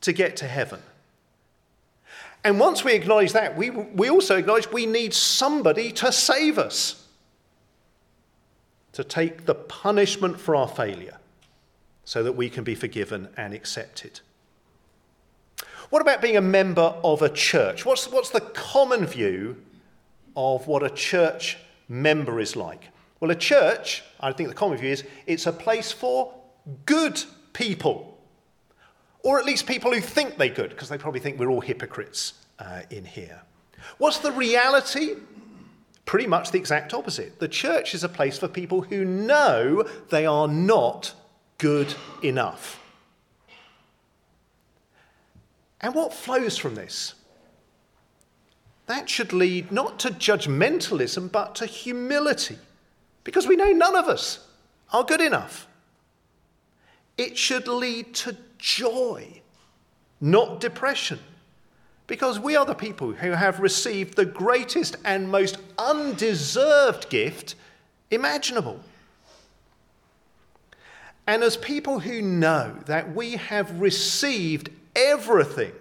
to 0.00 0.12
get 0.12 0.36
to 0.38 0.46
heaven. 0.46 0.80
And 2.42 2.60
once 2.60 2.84
we 2.84 2.92
acknowledge 2.92 3.32
that, 3.32 3.56
we, 3.56 3.70
we 3.70 4.10
also 4.10 4.36
acknowledge 4.36 4.70
we 4.70 4.86
need 4.86 5.14
somebody 5.14 5.90
to 5.92 6.12
save 6.12 6.58
us, 6.58 7.06
to 8.92 9.02
take 9.02 9.46
the 9.46 9.54
punishment 9.54 10.38
for 10.38 10.54
our 10.54 10.68
failure, 10.68 11.18
so 12.04 12.22
that 12.22 12.32
we 12.32 12.50
can 12.50 12.62
be 12.64 12.74
forgiven 12.74 13.28
and 13.36 13.54
accepted. 13.54 14.20
What 15.90 16.02
about 16.02 16.20
being 16.20 16.36
a 16.36 16.42
member 16.42 16.94
of 17.02 17.22
a 17.22 17.28
church? 17.28 17.86
What's, 17.86 18.10
what's 18.10 18.30
the 18.30 18.40
common 18.40 19.06
view 19.06 19.56
of 20.36 20.66
what 20.66 20.82
a 20.82 20.90
church 20.90 21.56
member 21.88 22.40
is 22.40 22.56
like? 22.56 22.88
Well, 23.20 23.30
a 23.30 23.36
church, 23.36 24.02
I 24.20 24.32
think 24.32 24.48
the 24.48 24.54
common 24.54 24.78
view 24.78 24.90
is, 24.90 25.04
it's 25.26 25.46
a 25.46 25.52
place 25.52 25.92
for 25.92 26.34
good 26.86 27.22
people. 27.52 28.18
Or 29.22 29.38
at 29.38 29.46
least 29.46 29.66
people 29.66 29.92
who 29.92 30.00
think 30.00 30.36
they're 30.36 30.48
good, 30.48 30.70
because 30.70 30.88
they 30.88 30.98
probably 30.98 31.20
think 31.20 31.38
we're 31.38 31.50
all 31.50 31.62
hypocrites 31.62 32.34
uh, 32.58 32.82
in 32.90 33.04
here. 33.04 33.40
What's 33.98 34.18
the 34.18 34.32
reality? 34.32 35.14
Pretty 36.04 36.26
much 36.26 36.50
the 36.50 36.58
exact 36.58 36.92
opposite. 36.92 37.38
The 37.38 37.48
church 37.48 37.94
is 37.94 38.04
a 38.04 38.08
place 38.08 38.38
for 38.38 38.48
people 38.48 38.82
who 38.82 39.04
know 39.04 39.88
they 40.10 40.26
are 40.26 40.48
not 40.48 41.14
good 41.56 41.94
enough. 42.22 42.80
And 45.80 45.94
what 45.94 46.12
flows 46.12 46.58
from 46.58 46.74
this? 46.74 47.14
That 48.86 49.08
should 49.08 49.32
lead 49.32 49.72
not 49.72 49.98
to 50.00 50.10
judgmentalism, 50.10 51.32
but 51.32 51.54
to 51.56 51.66
humility, 51.66 52.58
because 53.24 53.46
we 53.46 53.56
know 53.56 53.72
none 53.72 53.96
of 53.96 54.06
us 54.06 54.46
are 54.92 55.04
good 55.04 55.20
enough. 55.20 55.66
It 57.16 57.38
should 57.38 57.68
lead 57.68 58.14
to 58.16 58.36
joy, 58.58 59.40
not 60.20 60.60
depression, 60.60 61.18
Because 62.06 62.38
we 62.38 62.54
are 62.54 62.66
the 62.66 62.74
people 62.74 63.12
who 63.12 63.30
have 63.30 63.60
received 63.60 64.14
the 64.14 64.26
greatest 64.26 64.96
and 65.04 65.30
most 65.30 65.56
undeserved 65.78 67.08
gift 67.08 67.54
imaginable. 68.10 68.80
And 71.26 71.42
as 71.42 71.56
people 71.56 72.00
who 72.00 72.20
know 72.20 72.76
that 72.84 73.14
we 73.14 73.36
have 73.36 73.80
received 73.80 74.68
everything, 74.94 75.72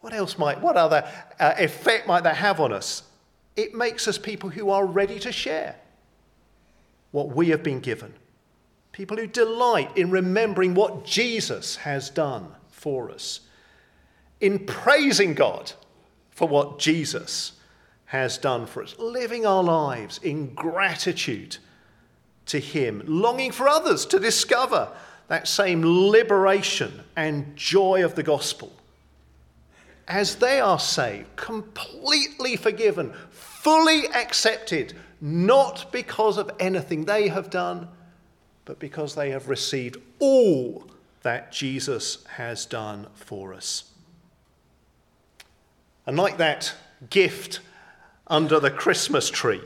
what 0.00 0.12
else 0.12 0.38
might, 0.38 0.60
what 0.60 0.76
other 0.76 1.06
uh, 1.38 1.54
effect 1.58 2.06
might 2.06 2.22
that 2.24 2.36
have 2.36 2.60
on 2.60 2.72
us? 2.72 3.02
It 3.56 3.74
makes 3.74 4.08
us 4.08 4.18
people 4.18 4.50
who 4.50 4.70
are 4.70 4.86
ready 4.86 5.18
to 5.20 5.32
share 5.32 5.76
what 7.10 7.34
we 7.34 7.50
have 7.50 7.62
been 7.62 7.80
given. 7.80 8.14
People 8.92 9.16
who 9.16 9.26
delight 9.26 9.96
in 9.96 10.10
remembering 10.10 10.74
what 10.74 11.04
Jesus 11.04 11.76
has 11.76 12.10
done 12.10 12.48
for 12.70 13.10
us, 13.10 13.40
in 14.40 14.66
praising 14.66 15.34
God 15.34 15.72
for 16.30 16.48
what 16.48 16.78
Jesus 16.78 17.52
has 18.06 18.38
done 18.38 18.66
for 18.66 18.82
us, 18.82 18.96
living 18.98 19.44
our 19.46 19.62
lives 19.62 20.18
in 20.22 20.54
gratitude 20.54 21.58
to 22.46 22.58
Him, 22.58 23.02
longing 23.06 23.52
for 23.52 23.68
others 23.68 24.06
to 24.06 24.18
discover 24.18 24.88
that 25.28 25.46
same 25.46 25.82
liberation 25.84 27.04
and 27.14 27.54
joy 27.54 28.04
of 28.04 28.14
the 28.14 28.22
gospel. 28.22 28.72
As 30.10 30.34
they 30.34 30.60
are 30.60 30.80
saved, 30.80 31.36
completely 31.36 32.56
forgiven, 32.56 33.12
fully 33.30 34.08
accepted, 34.08 34.92
not 35.20 35.92
because 35.92 36.36
of 36.36 36.50
anything 36.58 37.04
they 37.04 37.28
have 37.28 37.48
done, 37.48 37.86
but 38.64 38.80
because 38.80 39.14
they 39.14 39.30
have 39.30 39.48
received 39.48 39.98
all 40.18 40.84
that 41.22 41.52
Jesus 41.52 42.24
has 42.24 42.66
done 42.66 43.06
for 43.14 43.54
us. 43.54 43.84
And 46.06 46.16
like 46.16 46.38
that 46.38 46.74
gift 47.08 47.60
under 48.26 48.58
the 48.58 48.72
Christmas 48.72 49.30
tree, 49.30 49.62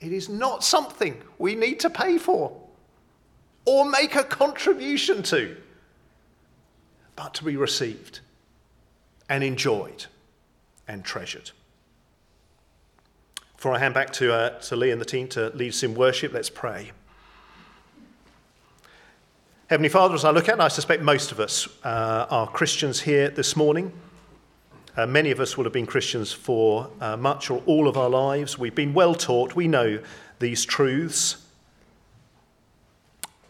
it 0.00 0.12
is 0.12 0.30
not 0.30 0.64
something 0.64 1.20
we 1.38 1.54
need 1.54 1.78
to 1.80 1.90
pay 1.90 2.16
for 2.16 2.58
or 3.66 3.84
make 3.84 4.14
a 4.14 4.24
contribution 4.24 5.22
to, 5.24 5.58
but 7.16 7.34
to 7.34 7.44
be 7.44 7.56
received 7.58 8.20
and 9.28 9.42
enjoyed 9.42 10.06
and 10.86 11.04
treasured. 11.04 11.50
Before 13.56 13.74
I 13.74 13.78
hand 13.78 13.94
back 13.94 14.12
to, 14.14 14.32
uh, 14.32 14.58
to 14.60 14.76
Lee 14.76 14.90
and 14.90 15.00
the 15.00 15.06
team 15.06 15.28
to 15.28 15.48
lead 15.50 15.70
us 15.70 15.82
in 15.82 15.94
worship, 15.94 16.32
let's 16.32 16.50
pray. 16.50 16.92
Heavenly 19.68 19.88
Father, 19.88 20.14
as 20.14 20.24
I 20.24 20.30
look 20.30 20.48
at, 20.48 20.52
and 20.52 20.62
I 20.62 20.68
suspect 20.68 21.02
most 21.02 21.32
of 21.32 21.40
us 21.40 21.66
uh, 21.82 22.26
are 22.28 22.46
Christians 22.46 23.00
here 23.00 23.30
this 23.30 23.56
morning. 23.56 23.90
Uh, 24.96 25.06
many 25.06 25.30
of 25.30 25.40
us 25.40 25.56
will 25.56 25.64
have 25.64 25.72
been 25.72 25.86
Christians 25.86 26.30
for 26.30 26.90
uh, 27.00 27.16
much 27.16 27.50
or 27.50 27.62
all 27.64 27.88
of 27.88 27.96
our 27.96 28.10
lives. 28.10 28.58
We've 28.58 28.74
been 28.74 28.92
well 28.92 29.14
taught, 29.14 29.56
we 29.56 29.66
know 29.66 30.00
these 30.38 30.64
truths. 30.66 31.38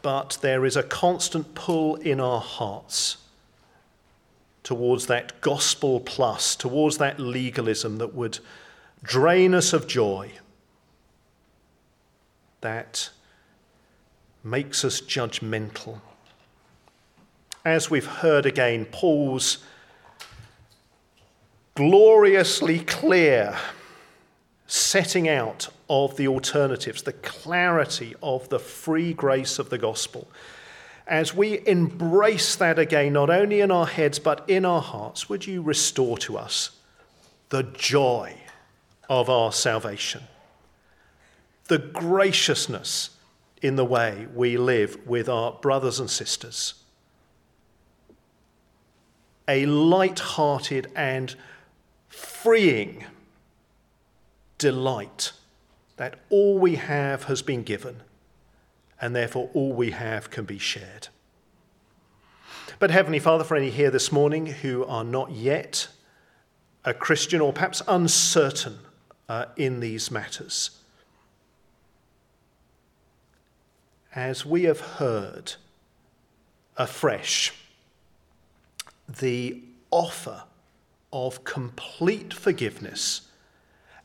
But 0.02 0.38
there 0.40 0.64
is 0.64 0.76
a 0.76 0.82
constant 0.82 1.54
pull 1.54 1.96
in 1.96 2.20
our 2.20 2.40
hearts 2.40 3.16
towards 4.64 5.06
that 5.06 5.40
gospel 5.40 6.00
plus, 6.00 6.56
towards 6.56 6.98
that 6.98 7.20
legalism 7.20 7.98
that 7.98 8.14
would 8.14 8.40
drain 9.02 9.54
us 9.54 9.72
of 9.72 9.86
joy, 9.86 10.32
that 12.62 13.10
makes 14.42 14.84
us 14.84 15.00
judgmental. 15.00 16.00
As 17.64 17.90
we've 17.90 18.06
heard 18.06 18.46
again, 18.46 18.86
Paul's 18.86 19.58
gloriously 21.74 22.80
clear 22.80 23.56
setting 24.66 25.28
out 25.28 25.68
of 25.90 26.16
the 26.16 26.26
alternatives, 26.26 27.02
the 27.02 27.12
clarity 27.12 28.14
of 28.22 28.48
the 28.48 28.58
free 28.58 29.12
grace 29.12 29.58
of 29.58 29.68
the 29.68 29.78
gospel. 29.78 30.26
As 31.06 31.34
we 31.34 31.66
embrace 31.66 32.56
that 32.56 32.78
again, 32.78 33.12
not 33.12 33.28
only 33.28 33.60
in 33.60 33.70
our 33.70 33.86
heads 33.86 34.18
but 34.18 34.48
in 34.48 34.64
our 34.64 34.80
hearts, 34.80 35.28
would 35.28 35.46
you 35.46 35.60
restore 35.60 36.16
to 36.18 36.38
us 36.38 36.70
the 37.50 37.62
joy 37.62 38.34
of 39.08 39.28
our 39.28 39.52
salvation, 39.52 40.22
the 41.68 41.78
graciousness 41.78 43.10
in 43.60 43.76
the 43.76 43.84
way 43.84 44.26
we 44.34 44.56
live 44.56 45.06
with 45.06 45.28
our 45.28 45.52
brothers 45.52 46.00
and 46.00 46.10
sisters, 46.10 46.74
a 49.46 49.66
light 49.66 50.18
hearted 50.18 50.90
and 50.96 51.34
freeing 52.08 53.04
delight 54.58 55.32
that 55.96 56.18
all 56.30 56.58
we 56.58 56.76
have 56.76 57.24
has 57.24 57.42
been 57.42 57.62
given, 57.62 58.00
and 59.04 59.14
therefore 59.14 59.50
all 59.52 59.74
we 59.74 59.90
have 59.90 60.30
can 60.30 60.46
be 60.46 60.58
shared. 60.58 61.08
But, 62.78 62.90
Heavenly 62.90 63.18
Father, 63.18 63.44
for 63.44 63.54
any 63.54 63.68
here 63.68 63.90
this 63.90 64.10
morning 64.10 64.46
who 64.46 64.82
are 64.86 65.04
not 65.04 65.30
yet 65.30 65.88
a 66.86 66.94
Christian 66.94 67.42
or 67.42 67.52
perhaps 67.52 67.82
uncertain 67.86 68.78
uh, 69.28 69.44
in 69.58 69.80
these 69.80 70.10
matters, 70.10 70.70
as 74.14 74.46
we 74.46 74.62
have 74.62 74.80
heard 74.80 75.56
afresh 76.78 77.52
the 79.06 79.60
offer 79.90 80.44
of 81.12 81.44
complete 81.44 82.32
forgiveness 82.32 83.28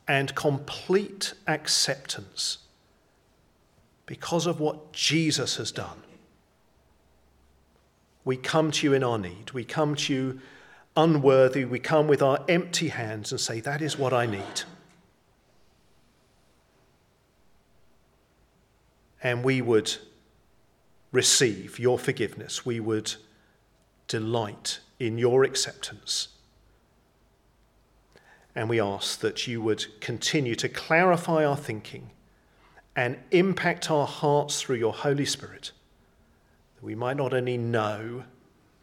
and 0.06 0.34
complete 0.34 1.32
acceptance 1.46 2.58
because 4.10 4.44
of 4.48 4.58
what 4.58 4.92
Jesus 4.92 5.56
has 5.58 5.70
done. 5.70 6.02
We 8.24 8.36
come 8.36 8.72
to 8.72 8.86
you 8.88 8.92
in 8.92 9.04
our 9.04 9.18
need. 9.18 9.52
We 9.52 9.62
come 9.62 9.94
to 9.94 10.12
you 10.12 10.40
unworthy. 10.96 11.64
We 11.64 11.78
come 11.78 12.08
with 12.08 12.20
our 12.20 12.40
empty 12.48 12.88
hands 12.88 13.30
and 13.30 13.40
say, 13.40 13.60
That 13.60 13.80
is 13.80 13.96
what 13.96 14.12
I 14.12 14.26
need. 14.26 14.62
And 19.22 19.44
we 19.44 19.62
would 19.62 19.94
receive 21.12 21.78
your 21.78 21.96
forgiveness. 21.96 22.66
We 22.66 22.80
would 22.80 23.14
delight 24.08 24.80
in 24.98 25.18
your 25.18 25.44
acceptance. 25.44 26.30
And 28.56 28.68
we 28.68 28.80
ask 28.80 29.20
that 29.20 29.46
you 29.46 29.62
would 29.62 30.00
continue 30.00 30.56
to 30.56 30.68
clarify 30.68 31.44
our 31.44 31.56
thinking 31.56 32.10
and 33.00 33.16
impact 33.30 33.90
our 33.90 34.06
hearts 34.06 34.60
through 34.60 34.76
your 34.76 34.92
Holy 34.92 35.24
Spirit, 35.24 35.72
that 36.76 36.84
we 36.84 36.94
might 36.94 37.16
not 37.16 37.32
only 37.32 37.56
know, 37.56 38.24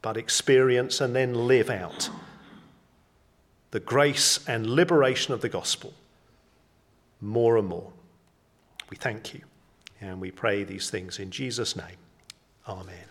but 0.01 0.17
experience 0.17 0.99
and 0.99 1.15
then 1.15 1.35
live 1.35 1.69
out 1.69 2.09
the 3.69 3.79
grace 3.79 4.39
and 4.47 4.65
liberation 4.65 5.35
of 5.35 5.41
the 5.41 5.49
gospel 5.49 5.93
more 7.21 7.57
and 7.57 7.67
more. 7.67 7.91
We 8.89 8.97
thank 8.97 9.35
you 9.35 9.41
and 10.01 10.19
we 10.19 10.31
pray 10.31 10.63
these 10.63 10.89
things 10.89 11.19
in 11.19 11.29
Jesus' 11.29 11.75
name. 11.75 11.97
Amen. 12.67 13.06